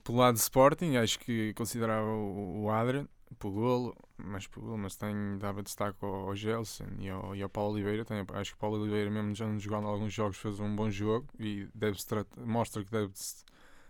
Pelo 0.03 0.17
lado 0.17 0.35
de 0.35 0.41
Sporting, 0.41 0.95
acho 0.95 1.19
que 1.19 1.53
considerava 1.53 2.07
o, 2.07 2.63
o 2.63 2.69
Adrian 2.71 3.07
por 3.39 3.51
golo, 3.51 3.95
mas 4.17 4.47
por 4.47 4.61
golo, 4.61 4.77
mas 4.77 4.95
tem, 4.95 5.13
dava 5.39 5.61
destaque 5.63 5.97
ao, 6.01 6.29
ao 6.29 6.35
Gelson 6.35 6.85
e 6.99 7.09
ao, 7.09 7.35
e 7.35 7.41
ao 7.41 7.49
Paulo 7.49 7.73
Oliveira. 7.73 8.03
Tem, 8.05 8.17
acho 8.33 8.51
que 8.51 8.57
o 8.57 8.59
Paulo 8.59 8.79
Oliveira, 8.79 9.09
mesmo 9.09 9.33
já 9.35 9.45
jogando 9.57 9.87
alguns 9.87 10.13
jogos, 10.13 10.37
fez 10.37 10.59
um 10.59 10.75
bom 10.75 10.89
jogo 10.89 11.27
e 11.39 11.67
deve 11.73 11.97
mostra 12.45 12.83
que 12.83 12.91
deve-se 12.91 13.43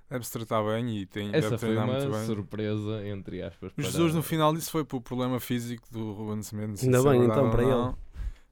deve 0.09 0.25
-se 0.25 0.31
tratar 0.31 0.61
bem 0.63 0.97
e 0.97 1.05
tem, 1.05 1.29
Essa 1.29 1.41
deve 1.41 1.49
foi 1.57 1.57
treinar 1.69 1.85
uma 1.85 1.97
muito 1.99 2.11
bem. 2.11 2.25
surpresa, 2.25 3.07
entre 3.07 3.41
aspas. 3.41 3.71
O 3.71 3.75
para- 3.75 3.85
Jesus 3.85 4.13
no 4.13 4.21
final 4.21 4.53
disso 4.53 4.69
foi 4.71 4.83
por 4.83 5.01
problema 5.01 5.39
físico 5.39 5.87
do 5.91 6.11
Ruben 6.13 6.43
Semedo. 6.43 6.73
Ainda 6.81 7.03
bem, 7.03 7.23
então, 7.25 7.49
para 7.49 7.63
ele. 7.63 7.95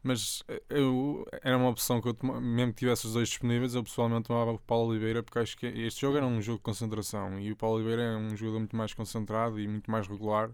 Mas 0.02 0.44
eh, 0.48 0.64
eu, 0.70 1.26
era 1.44 1.58
uma 1.58 1.68
opção 1.68 2.02
que 2.02 2.08
eu 2.08 2.14
toma- 2.14 2.40
mesmo 2.40 2.72
que 2.72 2.80
tivesse 2.80 3.06
os 3.06 3.14
dois 3.14 3.28
disponíveis, 3.28 3.76
eu 3.76 3.84
pessoalmente 3.84 4.28
tomava 4.28 4.52
o 4.54 4.60
Paulo 4.60 4.92
Oliveira 4.92 5.22
porque 5.22 5.40
acho 5.40 5.58
que 5.58 5.66
este 5.66 6.00
jogo 6.02 6.16
era 6.16 6.26
um 6.26 6.42
jogo 6.42 6.58
de 6.60 6.64
concentração 6.64 7.38
e 7.38 7.52
o 7.52 7.56
Paulo 7.58 7.76
Oliveira 7.76 8.04
é 8.04 8.16
um 8.16 8.34
jogador 8.36 8.60
muito 8.60 8.78
mais 8.78 8.94
concentrado 8.94 9.60
e 9.60 9.68
muito 9.68 9.92
mais 9.92 10.08
regular 10.08 10.52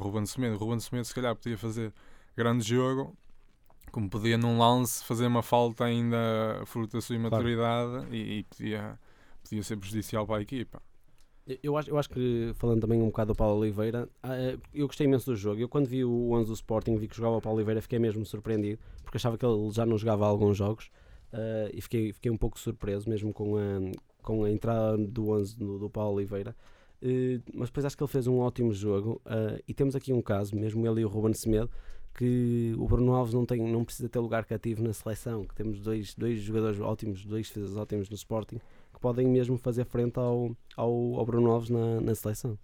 que 0.00 0.06
o 0.06 0.10
Ruben 0.10 0.26
Semedo. 0.26 0.54
O 0.56 0.58
Ruben 0.58 0.80
Semedo 0.80 1.06
se 1.06 1.14
calhar 1.14 1.34
podia 1.34 1.56
fazer 1.58 1.92
grande 2.36 2.64
jogo, 2.64 3.16
como 3.92 4.08
podia 4.10 4.36
num 4.36 4.58
lance 4.58 5.04
fazer 5.04 5.26
uma 5.26 5.42
falta 5.42 5.84
ainda 5.84 6.62
fruto 6.66 6.96
da 6.96 7.00
sua 7.00 7.16
imaturidade 7.16 8.06
e, 8.14 8.38
e 8.40 8.44
podia, 8.44 8.98
podia 9.42 9.62
ser 9.62 9.76
prejudicial 9.76 10.26
para 10.26 10.38
a 10.38 10.42
equipa. 10.42 10.82
Eu- 11.62 11.76
acho, 11.76 11.90
eu 11.90 11.98
acho 11.98 12.08
que, 12.08 12.52
falando 12.54 12.80
também 12.80 13.02
um 13.02 13.06
bocado 13.06 13.34
do 13.34 13.36
Paulo 13.36 13.60
Oliveira, 13.60 14.08
ah, 14.22 14.34
eh, 14.34 14.56
eu 14.72 14.86
gostei 14.86 15.06
imenso 15.06 15.30
do 15.30 15.36
jogo. 15.36 15.60
Eu, 15.60 15.68
quando 15.68 15.86
vi 15.86 16.02
o 16.02 16.30
11 16.32 16.48
do 16.48 16.54
Sporting, 16.54 16.96
vi 16.96 17.06
que 17.06 17.14
jogava 17.16 17.36
o 17.36 17.40
Paulo 17.42 17.58
Oliveira, 17.58 17.82
fiquei 17.82 17.98
mesmo 17.98 18.24
surpreendido, 18.24 18.80
porque 19.02 19.18
achava 19.18 19.36
que 19.36 19.44
ele 19.44 19.70
já 19.70 19.84
não 19.84 19.98
jogava 19.98 20.26
alguns 20.26 20.56
jogos 20.56 20.90
ah, 21.32 21.68
e 21.72 21.82
fiquei, 21.82 22.12
fiquei 22.14 22.30
um 22.30 22.36
pouco 22.38 22.58
surpreso 22.58 23.08
mesmo 23.10 23.30
com 23.32 23.56
a, 23.58 23.60
com 24.22 24.44
a 24.44 24.50
entrada 24.50 24.96
do 24.96 25.28
11 25.30 25.54
do, 25.58 25.78
do 25.78 25.90
Paulo 25.90 26.16
Oliveira. 26.16 26.56
Eh, 27.06 27.38
mas 27.52 27.68
depois 27.68 27.84
acho 27.84 27.94
que 27.94 28.02
ele 28.02 28.10
fez 28.10 28.26
um 28.26 28.38
ótimo 28.38 28.72
jogo 28.72 29.20
ah, 29.26 29.60
e 29.68 29.74
temos 29.74 29.94
aqui 29.94 30.10
um 30.10 30.22
caso, 30.22 30.56
mesmo 30.56 30.86
ele 30.86 31.02
e 31.02 31.04
o 31.04 31.08
Ruben 31.08 31.34
Semedo, 31.34 31.70
que 32.14 32.72
o 32.78 32.86
Bruno 32.86 33.12
Alves 33.12 33.34
não, 33.34 33.44
tem, 33.44 33.60
não 33.60 33.84
precisa 33.84 34.08
ter 34.08 34.18
lugar 34.20 34.46
cativo 34.46 34.82
na 34.82 34.92
seleção, 34.92 35.44
que 35.44 35.54
temos 35.54 35.80
dois, 35.80 36.14
dois 36.14 36.40
jogadores 36.40 36.80
ótimos, 36.80 37.26
dois 37.26 37.48
defesas 37.48 37.76
ótimos 37.76 38.08
no 38.08 38.14
Sporting, 38.14 38.58
que 38.92 39.00
podem 39.00 39.26
mesmo 39.26 39.58
fazer 39.58 39.84
frente 39.84 40.18
ao, 40.18 40.56
ao, 40.76 40.90
ao 41.16 41.26
Bruno 41.26 41.50
Alves 41.50 41.68
na, 41.68 42.00
na 42.00 42.14
seleção. 42.14 42.58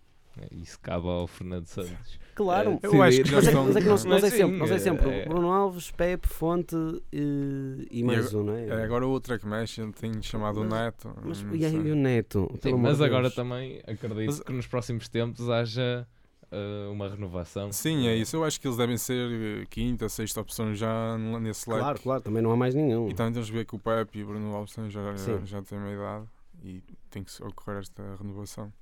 Isso 0.53 0.79
cabe 0.81 1.07
ao 1.09 1.27
Fernando 1.27 1.67
Santos. 1.67 2.19
Claro, 2.35 2.79
Eh, 2.83 2.87
Eu 2.87 3.03
acho 3.03 3.23
que 3.23 3.35
é, 3.35 3.39
é 3.39 3.41
que 3.41 3.81
nós, 3.89 4.05
nós 4.05 4.25
é 4.25 4.31
sempre, 4.31 4.57
nós 4.57 4.71
é 4.71 4.79
sempre 4.79 5.11
é- 5.11 5.29
Bruno 5.29 5.51
Alves, 5.53 5.91
Pepe, 5.91 6.27
Fonte 6.29 6.75
eh, 7.13 7.87
e 7.91 8.03
mais 8.03 8.33
um, 8.33 8.43
não 8.45 8.55
é? 8.55 8.67
É, 8.69 8.83
agora 8.85 9.07
o 9.07 9.11
outro 9.11 9.35
é 9.35 9.39
que 9.39 9.47
mexe, 9.47 9.85
tem 9.93 10.23
chamado 10.23 10.61
o 10.63 10.65
Mas- 10.65 10.81
Neto. 10.81 11.15
Mas 11.23 11.45
e 11.53 11.65
aí 11.67 11.91
o 11.93 11.95
Neto? 11.97 12.51
Sim, 12.63 12.75
mas 12.75 13.01
agora 13.01 13.23
Deus. 13.25 13.35
também 13.35 13.79
acredito 13.87 14.27
Mas- 14.27 14.41
que 14.41 14.53
nos 14.53 14.67
próximos 14.67 15.09
tempos 15.09 15.51
haja 15.51 16.07
uh, 16.51 16.91
uma 16.91 17.09
renovação. 17.09 17.71
Sim, 17.73 18.07
é 18.07 18.17
isso. 18.17 18.37
Eu 18.37 18.45
acho 18.45 18.61
que 18.61 18.67
eles 18.67 18.77
devem 18.79 18.97
ser 18.97 19.63
eh, 19.63 19.67
quinta, 19.69 20.09
sexta 20.09 20.41
opção 20.41 20.75
já 20.75 21.19
nesse 21.19 21.69
leque. 21.69 21.83
Claro, 21.83 22.01
claro, 22.01 22.23
também 22.23 22.43
não 22.43 22.51
há 22.53 22.57
mais 22.57 22.75
nenhum. 22.75 23.09
E 23.11 23.15
também 23.15 23.33
temos 23.33 23.49
de 23.49 23.53
ver 23.53 23.65
que 23.67 23.75
o 23.77 23.79
Pepe 23.79 24.21
e 24.21 24.25
o 24.25 24.27
Bruno 24.29 24.55
Alves 24.55 24.75
já, 24.89 25.15
já, 25.17 25.39
já 25.45 25.63
têm 25.63 25.79
uma 25.79 25.93
idade 25.93 26.25
e 26.65 26.83
tem 27.11 27.23
que 27.23 27.31
ocorrer 27.43 27.81
esta 27.81 28.03
renovação. 28.19 28.73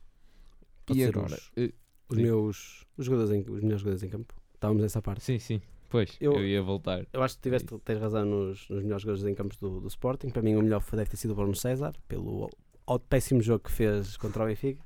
Pode 0.88 1.00
E 1.00 1.04
ser 1.04 1.16
agora? 1.16 1.34
os- 1.34 1.72
os 2.10 2.16
sim. 2.16 2.22
meus 2.22 2.84
os 2.96 3.04
jogadores 3.06 3.30
em, 3.32 3.40
os 3.42 3.60
melhores 3.62 3.80
jogadores 3.80 4.02
em 4.02 4.08
campo. 4.08 4.34
Estávamos 4.54 4.82
nessa 4.82 5.00
parte. 5.00 5.22
Sim, 5.24 5.38
sim. 5.38 5.60
Pois, 5.90 6.16
eu, 6.20 6.32
Eu- 6.34 6.46
ia 6.46 6.62
voltar. 6.62 7.06
Eu 7.12 7.22
acho 7.22 7.36
que 7.36 7.42
tiveste, 7.42 7.66
tens 7.84 7.98
razão 8.00 8.24
nos, 8.24 8.68
nos 8.68 8.82
melhores 8.82 9.02
jogadores 9.02 9.24
em 9.30 9.34
campos 9.34 9.56
do, 9.58 9.80
do 9.80 9.88
Sporting. 9.88 10.28
Para 10.30 10.42
mim, 10.42 10.54
o 10.56 10.62
melhor 10.62 10.82
deve 10.92 11.08
ter 11.10 11.16
sido 11.16 11.30
o 11.30 11.34
Bruno 11.34 11.54
César, 11.54 11.94
pelo 12.06 12.50
ao 12.86 12.98
péssimo 12.98 13.40
jogo 13.40 13.64
que 13.64 13.70
fez 13.70 14.16
contra 14.16 14.42
o 14.42 14.46
Benfica. 14.46 14.82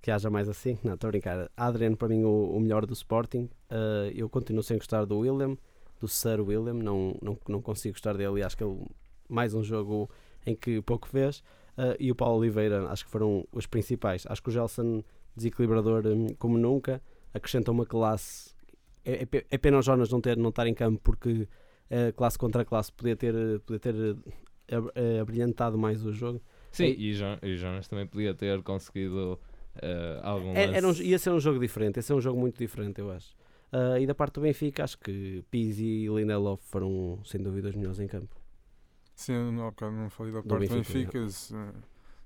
Que 0.00 0.10
haja 0.10 0.28
mais 0.30 0.48
assim. 0.48 0.76
Não, 0.82 0.94
estou 0.94 1.06
a 1.08 1.10
brincar. 1.12 1.48
Adriano, 1.56 1.96
para 1.96 2.08
mim, 2.08 2.24
o, 2.24 2.56
o 2.56 2.60
melhor 2.60 2.84
do 2.86 2.92
Sporting. 2.92 3.48
Uh, 3.70 4.10
eu 4.14 4.28
continuo 4.28 4.62
sem 4.64 4.76
gostar 4.76 5.04
do 5.04 5.18
William, 5.18 5.56
do 6.00 6.08
Sir 6.08 6.40
William. 6.40 6.74
Não, 6.74 7.16
não, 7.22 7.38
não 7.48 7.62
consigo 7.62 7.94
gostar 7.94 8.16
dele. 8.16 8.42
Acho 8.42 8.56
que 8.56 8.64
ele, 8.64 8.84
mais 9.28 9.54
um 9.54 9.62
jogo 9.62 10.10
em 10.44 10.56
que 10.56 10.82
pouco 10.82 11.06
fez. 11.06 11.38
Uh, 11.78 11.94
e 12.00 12.10
o 12.10 12.16
Paulo 12.16 12.40
Oliveira, 12.40 12.88
acho 12.88 13.04
que 13.04 13.10
foram 13.12 13.46
os 13.52 13.64
principais. 13.66 14.24
Acho 14.28 14.42
que 14.42 14.48
o 14.48 14.52
Gelson, 14.52 15.04
desequilibrador 15.36 16.06
hum, 16.06 16.28
como 16.38 16.58
nunca, 16.58 17.02
acrescenta 17.32 17.70
uma 17.70 17.86
classe. 17.86 18.54
É, 19.04 19.22
é, 19.24 19.44
é 19.50 19.58
pena 19.58 19.78
o 19.78 19.82
Jonas 19.82 20.10
não, 20.10 20.20
ter, 20.20 20.36
não 20.36 20.50
estar 20.50 20.66
em 20.66 20.74
campo 20.74 21.00
porque 21.02 21.48
a 21.90 22.12
classe 22.12 22.38
contra 22.38 22.64
classe 22.64 22.92
podia 22.92 23.16
ter, 23.16 23.34
podia 23.60 23.80
ter 23.80 23.94
eh, 24.94 25.18
abrilhantado 25.20 25.78
mais 25.78 26.04
o 26.04 26.12
jogo. 26.12 26.40
Sim, 26.70 26.86
Sim. 26.94 26.94
e, 26.98 27.12
Jo- 27.14 27.38
e 27.42 27.56
Jonas 27.56 27.86
também 27.88 28.06
podia 28.06 28.34
ter 28.34 28.62
conseguido 28.62 29.38
uh, 29.76 30.20
algum 30.22 30.56
É- 30.56 30.76
Era 30.76 30.88
um, 30.88 30.92
ia 30.92 31.18
ser 31.18 31.30
um 31.30 31.40
jogo 31.40 31.58
diferente, 31.58 31.96
ia 31.96 32.02
ser 32.02 32.14
um 32.14 32.20
jogo 32.20 32.38
muito 32.40 32.58
diferente, 32.58 33.00
eu 33.00 33.10
acho. 33.10 33.34
Ah, 33.70 33.98
e 33.98 34.06
da 34.06 34.14
parte 34.14 34.34
do 34.34 34.42
Benfica, 34.42 34.84
acho 34.84 34.98
que 34.98 35.42
Pizzi 35.50 35.84
e 36.04 36.08
Lindelof 36.08 36.62
foram 36.66 37.18
sem 37.24 37.40
dúvida 37.42 37.70
os 37.70 37.74
melhores 37.76 37.98
em 38.00 38.06
campo. 38.06 38.36
Sim, 39.14 39.52
não, 39.52 39.72
não 39.92 40.10
falei 40.10 40.32
da 40.32 40.40
Do 40.42 40.48
parte 40.48 40.68
do 40.68 40.74
Benfica, 40.76 41.18
Benfica. 41.20 41.28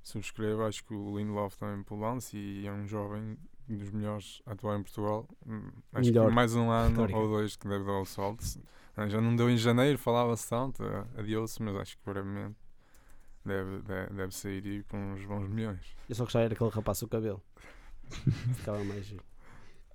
Subscrevo, 0.06 0.62
acho 0.62 0.84
que 0.84 0.94
o 0.94 1.18
Lindelof 1.18 1.56
também 1.58 1.82
pelo 1.82 1.98
lance 2.00 2.36
e 2.36 2.64
é 2.64 2.72
um 2.72 2.86
jovem 2.86 3.36
dos 3.68 3.90
melhores 3.90 4.40
a 4.46 4.52
atuar 4.52 4.78
em 4.78 4.82
Portugal. 4.84 5.28
Hum, 5.44 5.68
Acho 5.92 6.08
Melhor. 6.10 6.28
que 6.28 6.34
mais 6.34 6.54
um 6.54 6.70
ano 6.70 6.90
Histórica. 6.92 7.18
ou 7.18 7.28
dois 7.28 7.56
que 7.56 7.66
deve 7.66 7.84
dar 7.84 7.98
o 8.00 8.04
salto. 8.04 8.44
Ah, 8.96 9.08
Já 9.08 9.20
não 9.20 9.34
deu 9.34 9.50
em 9.50 9.56
janeiro, 9.56 9.98
falava-se 9.98 10.48
tanto, 10.48 10.84
ah, 10.84 11.08
adiou-se, 11.18 11.60
mas 11.60 11.74
acho 11.74 11.98
que 11.98 12.04
brevemente 12.08 12.54
deve, 13.44 13.82
deve, 13.82 14.14
deve 14.14 14.32
sair 14.32 14.64
e 14.64 14.76
ir 14.76 14.84
para 14.84 14.96
uns 14.96 15.24
bons 15.24 15.48
milhões. 15.48 15.96
Eu 16.08 16.14
só 16.14 16.22
gostava 16.22 16.44
era 16.44 16.54
que 16.54 16.62
ele 16.62 16.70
rapasse 16.70 17.04
o 17.04 17.08
cabelo. 17.08 17.42
Ficava 18.54 18.84
mais 18.84 19.04
giro. 19.06 19.24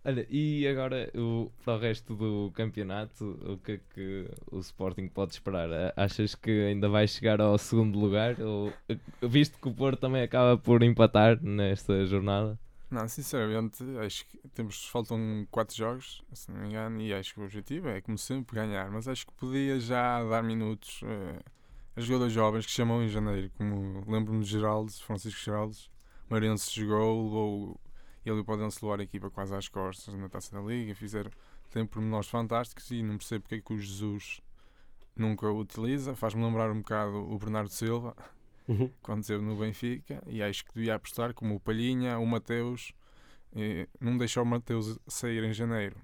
Olha, 0.04 0.26
e 0.32 0.68
agora 0.68 1.12
o, 1.16 1.52
para 1.64 1.76
o 1.76 1.80
resto 1.80 2.16
do 2.16 2.52
campeonato, 2.56 3.40
o 3.46 3.58
que 3.60 3.74
é 3.74 3.80
que 3.94 4.28
o 4.52 4.60
Sporting 4.60 5.08
pode 5.08 5.34
esperar? 5.34 5.94
Achas 5.96 6.34
que 6.34 6.50
ainda 6.50 6.90
vai 6.90 7.08
chegar 7.08 7.40
ao 7.40 7.56
segundo 7.60 8.00
lugar? 8.00 8.40
Ou, 8.42 8.74
eh, 8.90 8.98
visto 9.22 9.60
que 9.60 9.68
o 9.68 9.74
Porto 9.74 10.00
também 10.00 10.24
acaba 10.24 10.58
por 10.58 10.82
empatar 10.82 11.40
nesta 11.44 12.04
jornada? 12.08 12.60
Não, 12.90 13.08
sinceramente, 13.08 13.84
acho 14.04 14.26
que 14.26 14.40
temos, 14.56 14.88
faltam 14.88 15.48
4 15.52 15.76
jogos, 15.78 16.24
se 16.34 16.52
não 16.52 16.62
me 16.62 16.70
engano, 16.70 17.00
e 17.00 17.14
acho 17.14 17.36
que 17.36 17.40
o 17.40 17.44
objetivo 17.44 17.88
é, 17.88 18.02
como 18.02 18.18
sempre, 18.18 18.56
ganhar. 18.56 18.90
Mas 18.90 19.08
acho 19.08 19.28
que 19.28 19.34
podia 19.34 19.80
já 19.80 20.24
dar 20.24 20.42
minutos 20.42 21.02
eh, 21.06 21.40
a 21.96 22.02
jogadores 22.02 22.34
jovens 22.34 22.66
que 22.66 22.72
chamam 22.72 23.04
em 23.04 23.08
janeiro, 23.08 23.52
como 23.56 24.04
lembro-me 24.12 24.44
de 24.44 24.50
Geraldo, 24.50 24.92
Francisco 24.94 25.40
Geraldo, 25.40 25.78
Marense 26.28 26.74
jogou, 26.74 27.24
levou 27.24 27.80
ele 28.26 28.38
e 28.38 28.40
o 28.42 28.46
Podense 28.46 28.84
levar 28.84 29.00
a 29.00 29.04
equipa 29.04 29.30
quase 29.30 29.56
às 29.56 29.68
costas 29.68 30.14
na 30.14 30.30
taça 30.30 30.56
da 30.56 30.62
Liga, 30.62 30.94
fizeram, 30.96 31.32
tem 31.70 31.86
pormenores 31.86 32.28
fantásticos 32.28 32.90
e 32.92 33.02
não 33.02 33.18
percebo 33.18 33.44
porque 33.44 33.56
é 33.56 33.62
que 33.62 33.74
o 33.74 33.80
Jesus 33.80 34.42
nunca 35.16 35.48
o 35.48 35.60
utiliza. 35.60 36.16
Faz-me 36.16 36.44
lembrar 36.44 36.72
um 36.72 36.80
bocado 36.80 37.18
o 37.18 37.38
Bernardo 37.38 37.70
Silva, 37.70 38.16
Uhum. 38.68 38.90
quando 39.02 39.22
esteve 39.22 39.44
no 39.44 39.58
Benfica 39.58 40.22
e 40.28 40.42
acho 40.42 40.64
que 40.66 40.74
devia 40.74 40.96
apostar 40.96 41.34
como 41.34 41.56
o 41.56 41.60
Palhinha, 41.60 42.20
o 42.20 42.26
Mateus 42.26 42.94
não 44.00 44.18
deixa 44.18 44.42
o 44.42 44.46
Mateus 44.46 45.00
sair 45.08 45.44
em 45.44 45.52
janeiro 45.52 45.98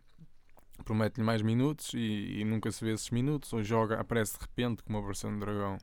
promete-lhe 0.84 1.26
mais 1.26 1.42
minutos 1.42 1.94
e, 1.94 2.40
e 2.40 2.46
nunca 2.46 2.72
se 2.72 2.84
vê 2.84 2.94
esses 2.94 3.10
minutos 3.10 3.52
ou 3.54 3.64
joga, 3.64 4.00
aparece 4.00 4.34
de 4.34 4.42
repente 4.42 4.84
como 4.84 4.98
apareceu 5.00 5.32
no 5.32 5.40
Dragão 5.40 5.78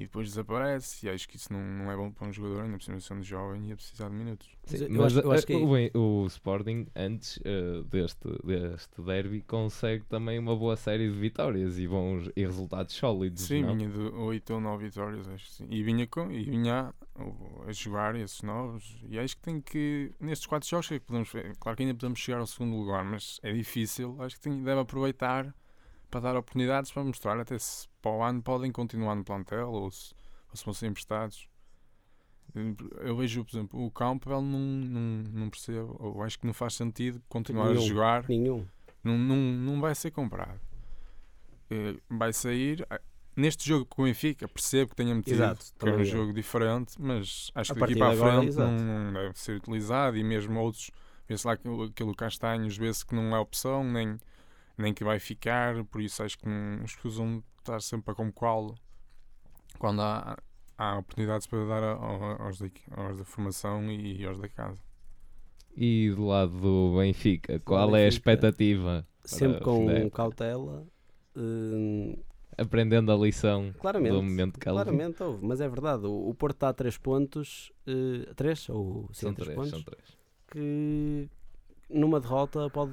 e 0.00 0.04
depois 0.06 0.28
desaparece 0.28 1.06
e 1.06 1.10
acho 1.10 1.28
que 1.28 1.36
isso 1.36 1.52
não, 1.52 1.60
não 1.60 1.90
é 1.92 1.96
bom 1.96 2.10
para 2.10 2.26
um 2.26 2.32
jogador 2.32 2.62
ainda 2.62 2.78
cima 2.80 2.98
sendo 3.00 3.22
jovem 3.22 3.68
e 3.68 3.72
a 3.72 3.76
precisar 3.76 4.08
de 4.08 4.14
minutos 4.14 4.48
Mas 4.70 4.80
eu 4.80 4.88
mas 4.90 5.16
acho- 5.16 5.26
eu 5.26 5.32
acho 5.32 5.42
eh, 5.42 5.46
que- 5.46 5.98
o, 5.98 6.22
o 6.22 6.26
Sporting, 6.26 6.86
antes 6.96 7.38
eh, 7.44 7.82
deste, 7.90 8.28
deste 8.44 9.02
derby, 9.02 9.42
consegue 9.42 10.04
também 10.06 10.38
uma 10.38 10.56
boa 10.56 10.76
série 10.76 11.10
de 11.10 11.18
vitórias 11.18 11.78
e 11.78 11.86
bons 11.86 12.30
e 12.34 12.44
resultados 12.44 12.94
sólidos. 12.94 13.42
sim, 13.42 13.62
não? 13.62 13.76
vinha 13.76 13.88
de 13.90 13.98
8 14.00 14.54
ou 14.54 14.60
9 14.60 14.84
vitórias 14.86 15.28
acho 15.28 15.44
que 15.46 15.52
sim. 15.52 15.66
e 15.70 15.82
vinha, 15.82 16.06
com, 16.06 16.30
e 16.30 16.42
vinha 16.44 16.94
o- 17.18 17.62
a 17.68 17.72
jogar 17.72 18.14
esses 18.16 18.42
novos 18.42 18.96
e 19.08 19.18
acho 19.18 19.36
que 19.36 19.42
tem 19.42 19.60
que 19.60 20.12
nestes 20.18 20.46
4 20.46 20.68
jogos 20.68 20.88
que 20.88 20.94
é 20.94 20.98
que 20.98 21.04
podemos 21.06 21.30
ver? 21.32 21.54
claro 21.58 21.76
que 21.76 21.82
ainda 21.82 21.94
podemos 21.94 22.18
chegar 22.18 22.38
ao 22.38 22.46
segundo 22.46 22.76
lugar 22.76 23.04
mas 23.04 23.38
é 23.42 23.52
difícil, 23.52 24.16
acho 24.20 24.36
que 24.36 24.42
tem, 24.42 24.62
deve 24.62 24.80
aproveitar 24.80 25.54
para 26.10 26.20
dar 26.20 26.36
oportunidades 26.36 26.90
para 26.92 27.04
mostrar 27.04 27.38
até 27.38 27.58
se 27.58 27.88
para 28.02 28.10
o 28.12 28.22
ano 28.22 28.42
podem 28.42 28.70
continuar 28.72 29.14
no 29.14 29.24
plantel 29.24 29.70
ou 29.70 29.90
se, 29.90 30.12
ou 30.50 30.56
se 30.56 30.64
vão 30.64 30.74
ser 30.74 30.86
emprestados. 30.88 31.48
Eu 33.00 33.16
vejo, 33.16 33.44
por 33.44 33.50
exemplo, 33.56 33.84
o 33.86 33.90
Campbell 33.92 34.42
não, 34.42 34.58
não, 34.58 35.00
não 35.32 35.50
percebo, 35.50 35.96
ou 36.00 36.22
acho 36.22 36.38
que 36.38 36.46
não 36.46 36.52
faz 36.52 36.74
sentido 36.74 37.22
continuar 37.28 37.68
Nenhum. 37.68 37.80
a 37.80 37.86
jogar, 37.86 38.28
Nenhum. 38.28 38.66
não, 39.04 39.16
não, 39.16 39.36
não 39.36 39.80
vai 39.80 39.94
ser 39.94 40.10
comprado. 40.10 40.58
Eh, 41.70 41.96
Vai 42.08 42.32
sair. 42.32 42.84
Neste 43.36 43.68
jogo 43.68 43.86
com 43.86 44.02
o 44.02 44.04
Benfica, 44.06 44.48
percebo 44.48 44.90
que 44.90 44.96
tenha 44.96 45.14
metido 45.14 45.34
Exato, 45.36 45.64
que 45.78 45.88
é 45.88 45.92
um 45.92 46.04
jogo 46.04 46.32
diferente, 46.32 47.00
mas 47.00 47.50
acho 47.54 47.70
A 47.70 47.74
que 47.74 47.80
daqui 47.80 47.94
para 47.96 48.08
a 48.08 48.12
agora, 48.12 48.30
frente 48.32 48.48
exato. 48.48 48.70
não, 48.70 49.04
não 49.04 49.12
deve 49.12 49.38
ser 49.38 49.56
utilizado 49.56 50.16
e 50.16 50.24
mesmo 50.24 50.58
outros, 50.60 50.90
vê-se 51.28 51.46
lá 51.46 51.56
que 51.56 51.68
o- 51.68 51.84
aquele 51.84 52.14
Castanhos, 52.14 52.76
vê-se 52.76 53.06
que 53.06 53.14
não 53.14 53.34
é 53.34 53.38
opção, 53.38 53.84
nem, 53.84 54.18
nem 54.80 54.94
que 54.94 55.04
vai 55.04 55.18
ficar, 55.18 55.84
por 55.86 56.00
isso 56.00 56.22
acho 56.22 56.38
que 56.38 56.48
não 56.48 56.84
escusam 56.84 57.42
estar 57.58 57.80
sempre 57.80 58.12
a 58.12 58.14
como 58.14 58.32
qual 58.32 58.74
quando 59.78 60.02
há, 60.02 60.36
há 60.78 60.98
oportunidades 60.98 61.46
para 61.46 61.64
dar 61.66 61.82
aos, 61.82 62.58
da, 62.58 62.68
aos 62.92 63.18
da 63.18 63.24
formação 63.24 63.90
e 63.90 64.24
aos 64.24 64.38
da 64.38 64.48
casa. 64.48 64.78
E 65.76 66.10
do 66.14 66.26
lado 66.26 66.58
do 66.60 66.96
Benfica, 66.98 67.60
qual 67.60 67.94
é 67.96 68.06
a 68.06 68.08
Benfica, 68.08 68.08
expectativa? 68.08 69.06
Sempre 69.24 69.60
com 69.60 70.10
cautela. 70.10 70.86
hum, 71.36 72.16
Aprendendo 72.58 73.10
a 73.12 73.16
lição 73.16 73.72
claramente. 73.78 74.12
do 74.12 74.22
momento 74.22 74.58
que 74.60 74.68
ela 74.68 74.84
Claramente 74.84 75.22
houve, 75.22 75.44
mas 75.46 75.60
é 75.60 75.68
verdade. 75.68 76.04
O, 76.06 76.28
o 76.28 76.34
Porto 76.34 76.56
está 76.56 76.68
a 76.70 76.74
3 76.74 76.98
pontos. 76.98 77.72
3 78.36 78.68
ou 78.68 79.08
sim, 79.12 79.26
São 79.26 79.34
três 79.34 79.44
três, 79.46 79.54
pontos. 79.54 79.70
são 79.70 79.82
três. 79.82 80.18
que 80.50 81.28
numa 81.92 82.20
derrota 82.20 82.70
pode, 82.70 82.92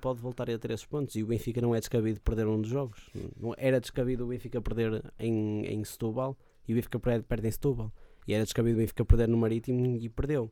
pode 0.00 0.20
voltar 0.20 0.50
a 0.50 0.58
ter 0.58 0.70
esses 0.70 0.86
pontos 0.86 1.14
e 1.16 1.22
o 1.22 1.26
Benfica 1.26 1.60
não 1.60 1.74
é 1.74 1.78
descabido 1.78 2.20
perder 2.20 2.46
um 2.46 2.60
dos 2.60 2.70
jogos. 2.70 3.10
Não 3.36 3.54
era 3.56 3.80
descabido 3.80 4.24
o 4.24 4.28
Benfica 4.28 4.60
perder 4.60 5.02
em, 5.18 5.64
em 5.66 5.84
Setúbal 5.84 6.36
e 6.66 6.72
o 6.72 6.76
Benfica 6.76 6.98
perde, 6.98 7.24
perde 7.24 7.48
em 7.48 7.50
Setúbal. 7.50 7.92
E 8.26 8.34
era 8.34 8.44
descabido 8.44 8.76
o 8.76 8.80
Benfica 8.80 9.04
perder 9.04 9.28
no 9.28 9.36
Marítimo 9.36 9.96
e 9.96 10.08
perdeu. 10.08 10.50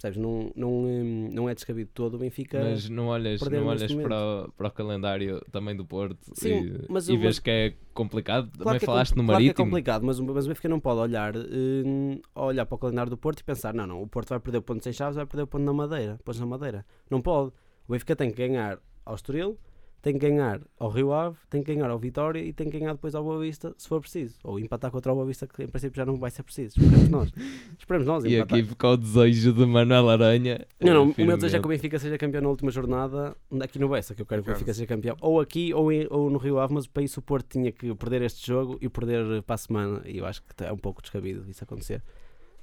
Percebes? 0.00 0.16
Não, 0.16 0.50
não, 0.56 0.84
hum, 0.84 1.28
não 1.30 1.48
é 1.48 1.54
descabido 1.54 1.90
todo 1.92 2.14
o 2.14 2.18
Benfica. 2.18 2.58
Mas 2.58 2.88
não 2.88 3.08
olhas, 3.08 3.38
não 3.42 3.66
olhas 3.66 3.92
para, 3.94 4.16
o, 4.46 4.52
para 4.52 4.68
o 4.68 4.70
calendário 4.70 5.44
também 5.52 5.76
do 5.76 5.84
Porto 5.84 6.18
Sim, 6.32 6.64
e, 6.64 6.86
mas 6.88 7.06
e 7.08 7.16
vês 7.18 7.38
que 7.38 7.50
é 7.50 7.74
complicado. 7.92 8.46
Claro 8.52 8.64
também 8.64 8.76
é 8.76 8.80
falaste 8.80 9.10
no 9.14 9.24
claro 9.24 9.32
é 9.32 9.44
Marítimo. 9.44 9.66
complicado, 9.66 10.02
mas, 10.06 10.18
o- 10.18 10.24
mas 10.24 10.46
o 10.46 10.48
Benfica 10.48 10.68
não 10.70 10.80
pode 10.80 11.00
olhar, 11.00 11.34
hum, 11.36 12.18
olhar 12.34 12.64
para 12.64 12.74
o 12.74 12.78
calendário 12.78 13.10
do 13.10 13.18
Porto 13.18 13.40
e 13.40 13.44
pensar: 13.44 13.74
não, 13.74 13.86
não, 13.86 14.02
o 14.02 14.08
Porto 14.08 14.30
vai 14.30 14.40
perder 14.40 14.58
o 14.58 14.62
ponto 14.62 14.82
sem 14.82 14.92
chaves, 14.92 15.16
vai 15.16 15.26
perder 15.26 15.42
o 15.42 15.46
ponto 15.46 15.64
na 15.64 15.72
Madeira. 15.74 16.18
Pontos 16.24 16.40
na 16.40 16.46
Madeira. 16.46 16.86
Não 17.10 17.20
pode. 17.20 17.52
O 17.86 17.92
Benfica 17.92 18.16
tem 18.16 18.30
que 18.30 18.36
ganhar 18.36 18.78
ao 19.04 19.14
Estoril, 19.14 19.58
tem 20.02 20.14
que 20.14 20.18
ganhar 20.20 20.60
ao 20.78 20.88
Rio 20.88 21.12
Ave, 21.12 21.36
tem 21.50 21.62
que 21.62 21.74
ganhar 21.74 21.90
ao 21.90 21.98
Vitória 21.98 22.40
e 22.40 22.52
tem 22.52 22.70
que 22.70 22.78
ganhar 22.78 22.92
depois 22.94 23.14
ao 23.14 23.22
Boa 23.22 23.38
Vista, 23.40 23.74
se 23.76 23.86
for 23.86 24.00
preciso. 24.00 24.36
Ou 24.42 24.58
empatar 24.58 24.90
contra 24.90 25.12
o 25.12 25.14
Boa 25.14 25.26
Vista, 25.26 25.46
que 25.46 25.62
em 25.62 25.68
princípio 25.68 25.96
já 25.96 26.06
não 26.06 26.16
vai 26.16 26.30
ser 26.30 26.42
preciso. 26.42 26.80
Esperemos 26.80 27.08
nós. 27.08 27.32
Esperemos 27.78 28.06
nós 28.06 28.24
e 28.24 28.36
empatar. 28.36 28.58
aqui 28.58 28.68
fica 28.68 28.88
o 28.88 28.96
desejo 28.96 29.52
de 29.52 29.66
Manuel 29.66 30.08
Aranha. 30.08 30.66
Não, 30.80 30.94
não, 30.94 31.10
o 31.10 31.14
meu 31.26 31.36
desejo 31.36 31.56
é 31.56 31.60
que 31.60 31.66
o 31.66 31.68
Benfica 31.68 31.98
seja 31.98 32.16
campeão 32.16 32.42
na 32.42 32.48
última 32.48 32.70
jornada, 32.70 33.36
aqui 33.60 33.78
no 33.78 33.88
Bessa, 33.88 34.14
que 34.14 34.22
eu 34.22 34.26
quero 34.26 34.42
que 34.42 34.50
o. 34.50 34.52
Benfica 34.52 34.72
seja 34.72 34.86
campeão, 34.86 35.16
ou 35.20 35.40
aqui 35.40 35.74
ou, 35.74 35.92
em- 35.92 36.06
ou 36.10 36.30
no 36.30 36.38
Rio 36.38 36.58
Ave, 36.58 36.72
mas 36.74 36.86
para 36.86 37.02
isso 37.02 37.20
o 37.20 37.22
Porto 37.22 37.46
tinha 37.50 37.70
que 37.70 37.94
perder 37.94 38.22
este 38.22 38.46
jogo 38.46 38.78
e 38.80 38.88
perder 38.88 39.42
para 39.42 39.54
a 39.54 39.58
semana, 39.58 40.02
e 40.06 40.18
eu 40.18 40.24
acho 40.26 40.42
que 40.42 40.64
é 40.64 40.72
um 40.72 40.78
pouco 40.78 41.02
descabido 41.02 41.44
isso 41.50 41.62
acontecer. 41.62 42.02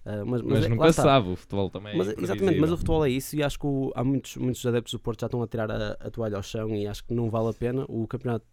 Ah, 0.09 0.23
mas, 0.25 0.41
Mas 0.41 0.59
é- 0.59 0.69
lá 0.69 0.69
nunca 0.69 0.93
sabe, 0.93 1.27
o 1.29 1.35
futebol 1.35 1.69
também 1.69 1.93
é 1.93 1.97
Mas, 1.97 2.07
exatamente, 2.17 2.59
mas 2.61 2.71
o 2.71 2.77
futebol 2.77 3.05
é 3.05 3.09
isso 3.09 3.35
e 3.35 3.43
acho 3.43 3.59
que 3.59 3.67
o- 3.67 3.91
há 3.93 4.03
muitos, 4.05 4.37
muitos 4.37 4.65
adeptos 4.65 4.93
do 4.93 4.99
Porto 4.99 5.19
já 5.19 5.27
estão 5.27 5.43
a 5.43 5.47
tirar 5.47 5.69
a, 5.69 5.97
a 5.99 6.09
toalha 6.09 6.37
ao 6.37 6.43
chão 6.43 6.69
e 6.73 6.87
acho 6.87 7.03
que 7.03 7.13
não 7.13 7.29
vale 7.29 7.49
a 7.49 7.53
pena. 7.53 7.83
O 7.89 8.07
campeonato 8.07 8.45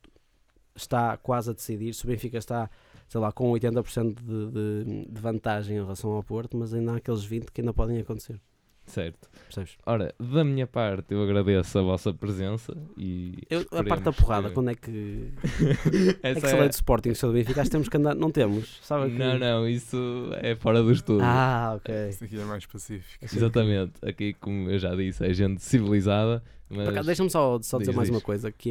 está 0.75 1.17
quase 1.17 1.51
a 1.51 1.53
decidir. 1.53 1.95
Se 1.95 2.05
o 2.05 2.09
Benfica 2.09 2.38
está, 2.38 2.69
sei 3.09 3.21
lá, 3.21 3.31
com 3.31 3.53
80% 3.53 4.21
de, 4.21 4.51
de, 4.51 5.07
de 5.12 5.21
vantagem 5.21 5.77
em 5.77 5.81
relação 5.81 6.11
ao 6.11 6.25
Porto, 6.25 6.57
mas 6.57 6.75
ainda 6.75 6.93
há 6.93 6.97
aqueles 6.97 7.23
20 7.23 7.53
que 7.53 7.61
ainda 7.61 7.73
podem 7.73 7.99
acontecer. 8.01 8.40
Certo. 8.87 9.29
Percebes? 9.47 9.77
Ora, 9.87 10.14
da 10.20 10.44
minha 10.44 10.66
parte, 10.66 11.14
eu 11.14 11.23
agradeço 11.23 11.79
a 11.79 11.83
vossa 11.83 12.12
presença 12.12 12.77
e. 12.99 13.38
Eu, 13.49 13.61
a 13.73 13.83
parte 13.85 14.03
da 14.05 14.12
porrada, 14.12 14.49
que- 14.49 14.55
quando 14.55 14.70
é 14.70 14.75
que. 14.75 15.33
É 16.23 16.31
Essa 16.31 16.40
que 16.42 16.49
se 16.49 16.57
lei 16.57 16.68
de 16.68 16.75
Sporting 16.75 17.14
se 17.14 17.25
é 17.25 17.29
do 17.29 17.35
Benfica, 17.35 17.61
acho 17.61 17.68
que 17.70 17.73
temos 17.73 17.88
que 17.88 17.97
andar. 17.97 18.14
Não 18.14 18.31
temos, 18.31 18.79
sabe? 18.83 19.11
que- 19.12 19.18
Não, 19.18 19.38
não, 19.38 19.68
isso 19.68 20.31
é 20.42 20.55
fora 20.55 20.83
do 20.83 20.92
estudo. 20.92 21.20
Ah, 21.23 21.75
ok. 21.77 22.09
Isto 22.11 22.25
aqui 22.25 22.38
é 22.40 22.44
mais 22.44 22.66
pacífico. 22.66 23.25
Exatamente. 23.25 23.92
Aqui, 24.03 24.35
como 24.35 24.70
eu 24.70 24.79
já 24.79 24.94
disse, 24.94 25.25
é 25.25 25.33
gente 25.33 25.62
civilizada, 25.62 26.42
mas. 26.68 27.07
Deixa-me 27.07 27.31
só, 27.31 27.59
só 27.62 27.79
dizer 27.79 27.90
Diz, 27.92 27.97
mais 27.97 28.09
diz. 28.09 28.16
uma 28.16 28.20
coisa 28.23 28.53
que 28.53 28.70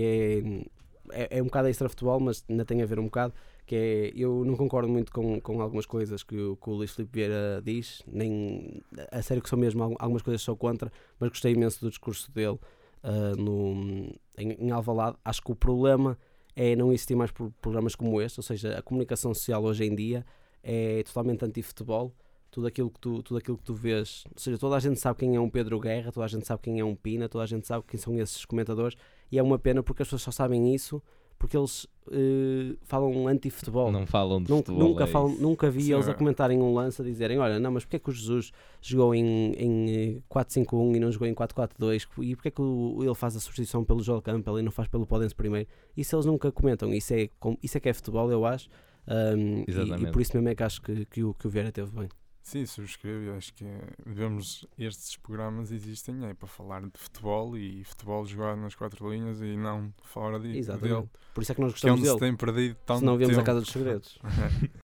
é, 1.11 1.23
é, 1.23 1.37
é 1.37 1.41
um 1.41 1.45
bocado 1.45 1.67
extra 1.69 1.89
futebol, 1.89 2.19
mas 2.19 2.43
ainda 2.49 2.63
tem 2.65 2.81
a 2.81 2.85
ver 2.85 2.99
um 2.99 3.05
bocado. 3.05 3.33
Que 3.65 3.75
é, 3.75 4.11
eu 4.15 4.43
não 4.43 4.55
concordo 4.57 4.89
muito 4.89 5.11
com, 5.11 5.39
com 5.39 5.61
algumas 5.61 5.85
coisas 5.85 6.21
que, 6.23 6.35
o- 6.37 6.57
que 6.57 6.69
o 6.69 6.73
Luís 6.73 6.91
Filipe 6.93 7.13
Vieira 7.13 7.61
diz, 7.63 8.03
nem 8.05 8.81
a 9.11 9.21
sério 9.21 9.41
que 9.41 9.47
sou 9.49 9.57
mesmo, 9.57 9.81
al- 9.83 9.95
algumas 9.99 10.21
coisas 10.21 10.41
sou 10.41 10.55
contra, 10.57 10.91
mas 11.19 11.29
gostei 11.29 11.53
imenso 11.53 11.79
do 11.79 11.89
discurso 11.89 12.29
dele 12.31 12.59
ah, 13.01 13.33
no, 13.37 14.11
em, 14.37 14.51
em 14.59 14.71
Alvalade. 14.71 15.17
Acho 15.23 15.41
que 15.41 15.51
o 15.51 15.55
problema 15.55 16.17
é 16.55 16.75
não 16.75 16.91
existir 16.91 17.15
mais 17.15 17.31
pro- 17.31 17.53
programas 17.61 17.95
como 17.95 18.21
este, 18.21 18.39
ou 18.39 18.43
seja, 18.43 18.77
a 18.77 18.81
comunicação 18.81 19.33
social 19.33 19.63
hoje 19.63 19.85
em 19.85 19.95
dia 19.95 20.25
é 20.61 21.01
totalmente 21.03 21.45
anti-futebol. 21.45 22.13
Tudo 22.51 22.67
aquilo, 22.67 22.91
que 22.91 22.99
tu, 22.99 23.23
tudo 23.23 23.37
aquilo 23.37 23.57
que 23.57 23.63
tu 23.63 23.73
vês, 23.73 24.25
ou 24.31 24.39
seja, 24.39 24.59
toda 24.59 24.75
a 24.75 24.79
gente 24.79 24.99
sabe 24.99 25.17
quem 25.17 25.35
é 25.35 25.39
um 25.39 25.49
Pedro 25.49 25.79
Guerra, 25.79 26.11
toda 26.11 26.25
a 26.25 26.29
gente 26.29 26.45
sabe 26.45 26.61
quem 26.61 26.79
é 26.79 26.85
um 26.85 26.93
Pina, 26.95 27.27
toda 27.27 27.43
a 27.43 27.47
gente 27.47 27.65
sabe 27.65 27.83
quem 27.87 27.99
são 27.99 28.15
esses 28.19 28.45
comentadores, 28.45 28.95
e 29.31 29.39
é 29.39 29.41
uma 29.41 29.57
pena 29.57 29.81
porque 29.81 30.03
as 30.03 30.07
pessoas 30.07 30.21
só 30.21 30.29
sabem 30.29 30.75
isso 30.75 31.01
porque 31.37 31.57
eles 31.57 31.85
eh, 32.11 32.75
falam 32.83 33.27
anti-futebol. 33.27 33.91
Não 33.91 34.05
falam 34.07 34.41
de 34.41 34.49
Nunca, 34.49 34.65
futebol. 34.71 34.89
nunca, 34.89 35.03
é 35.03 35.07
falam, 35.07 35.35
nunca 35.37 35.69
vi 35.69 35.83
Sim, 35.83 35.93
eles 35.93 36.07
a 36.07 36.11
é. 36.11 36.13
comentarem 36.13 36.61
um 36.61 36.73
lance 36.73 37.01
a 37.01 37.05
dizerem: 37.05 37.37
Olha, 37.39 37.59
não, 37.59 37.71
mas 37.71 37.83
porque 37.83 37.97
é 37.97 37.99
que 37.99 38.09
o 38.09 38.13
Jesus 38.13 38.51
jogou 38.81 39.13
em, 39.13 39.53
em 39.53 40.15
eh, 40.17 40.21
4-5-1 40.33 40.95
e 40.95 40.99
não 40.99 41.11
jogou 41.11 41.27
em 41.27 41.33
4-4-2? 41.33 42.07
E 42.21 42.35
porque 42.35 42.47
é 42.47 42.51
que 42.51 42.61
o- 42.61 42.97
ele 43.03 43.15
faz 43.15 43.35
a 43.35 43.39
substituição 43.39 43.83
pelo 43.83 44.01
Joel 44.01 44.21
Campbell 44.21 44.59
e 44.59 44.61
não 44.61 44.71
faz 44.71 44.87
pelo 44.87 45.05
Podense 45.05 45.35
primeiro? 45.35 45.67
Isso 45.95 46.15
eles 46.15 46.25
nunca 46.25 46.51
comentam. 46.51 46.93
Isso 46.93 47.13
é, 47.13 47.29
isso 47.61 47.77
é 47.77 47.79
que 47.79 47.89
é 47.89 47.93
futebol, 47.93 48.31
eu 48.31 48.45
acho. 48.45 48.69
Um, 49.07 49.65
e- 49.67 50.03
e, 50.07 50.11
por 50.11 50.21
isso 50.21 50.31
mesmo 50.35 50.47
é 50.49 50.55
que 50.55 50.63
acho 50.63 50.81
que, 50.81 51.05
que, 51.05 51.23
o, 51.23 51.33
que 51.33 51.45
o 51.45 51.49
Vieira 51.49 51.71
teve 51.71 51.91
bem. 51.91 52.07
Sim, 52.43 52.65
subscrevo. 52.65 53.23
Eu 53.23 53.35
acho 53.35 53.53
que 53.53 53.65
devemos, 54.05 54.67
estes 54.77 55.15
programas 55.15 55.71
existem 55.71 56.25
é 56.25 56.33
para 56.33 56.47
falar 56.47 56.81
de 56.81 56.91
futebol 56.95 57.57
e 57.57 57.83
futebol 57.85 58.25
jogado 58.25 58.59
nas 58.59 58.75
quatro 58.75 59.09
linhas 59.09 59.41
e 59.41 59.55
não 59.55 59.93
fora 60.03 60.37
de, 60.39 60.57
Exatamente. 60.57 60.93
dele. 60.93 61.09
Por 61.33 61.41
isso 61.41 61.51
é 61.53 61.55
que 61.55 61.61
nós 61.61 61.71
Que 61.73 61.87
é 61.87 61.89
gostamos 61.89 61.99
onde 62.01 62.09
se 62.09 62.19
dele. 62.19 62.31
tem 62.31 62.35
perdido 62.37 62.77
tanto 62.85 62.99
Se 62.99 63.05
não 63.05 63.17
vemos 63.17 63.37
a. 63.37 63.43
Casa 63.43 63.59
dos 63.61 63.69
Segredos. 63.69 64.19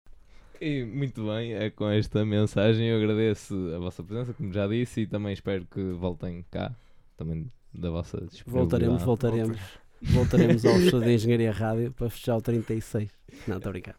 E 0.60 0.84
muito 0.84 1.24
bem, 1.24 1.52
é 1.54 1.70
com 1.70 1.88
esta 1.88 2.24
mensagem 2.26 2.86
eu 2.88 2.96
agradeço 2.98 3.54
a 3.76 3.78
vossa 3.78 4.02
presença, 4.02 4.34
como 4.34 4.52
já 4.52 4.66
disse, 4.66 5.02
e 5.02 5.06
também 5.06 5.32
espero 5.32 5.64
que 5.66 5.80
voltem 5.92 6.44
cá, 6.50 6.74
também 7.16 7.48
da 7.72 7.90
vossa 7.90 8.16
Voltaremos, 8.44 8.98
disponibilidade. 8.98 9.04
voltaremos. 9.04 9.58
Voltaremos 10.02 10.64
ao 10.64 10.72
estudo 10.82 11.04
de 11.04 11.12
Engenharia 11.14 11.52
Rádio 11.52 11.92
para 11.92 12.10
fechar 12.10 12.36
o 12.36 12.42
36. 12.42 13.08
Não, 13.46 13.58
estou 13.58 13.70
a 13.70 13.72
brincar. 13.72 13.96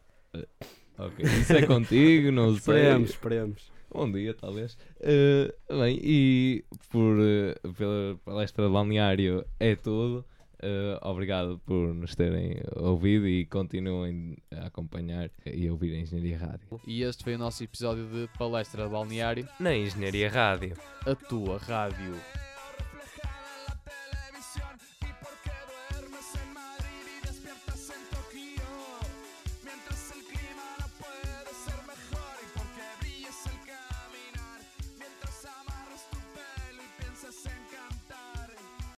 Ok, 1.06 1.24
isso 1.24 1.52
é 1.54 1.66
contigo, 1.66 2.30
não 2.30 2.50
sei. 2.56 2.76
Esperemos, 2.76 3.10
esperemos. 3.10 3.72
Um 3.94 4.12
dia, 4.12 4.34
talvez. 4.34 4.76
Eh, 5.00 5.52
bem, 5.68 5.98
e 6.02 6.64
por, 6.90 7.16
eh, 7.20 7.54
pela 7.76 8.16
palestra 8.24 8.66
de 8.66 8.72
balneário 8.72 9.44
é 9.58 9.74
tudo. 9.74 10.24
Eh, 10.62 10.98
obrigado 11.02 11.58
por 11.64 11.94
nos 11.94 12.14
terem 12.14 12.60
ouvido 12.76 13.26
e 13.26 13.46
continuem 13.46 14.36
a 14.52 14.66
acompanhar 14.66 15.30
e 15.46 15.66
a 15.66 15.72
ouvir 15.72 15.94
a 15.94 15.98
Engenharia 16.00 16.38
Rádio. 16.38 16.80
E 16.86 17.02
este 17.02 17.24
foi 17.24 17.34
o 17.34 17.38
nosso 17.38 17.64
episódio 17.64 18.06
de 18.06 18.28
Palestra 18.38 18.84
de 18.84 18.90
Balneário, 18.90 19.48
Na 19.58 19.74
Engenharia 19.74 20.28
Rádio. 20.30 20.76
a 21.06 21.14
tua 21.14 21.56
rádio 21.58 22.14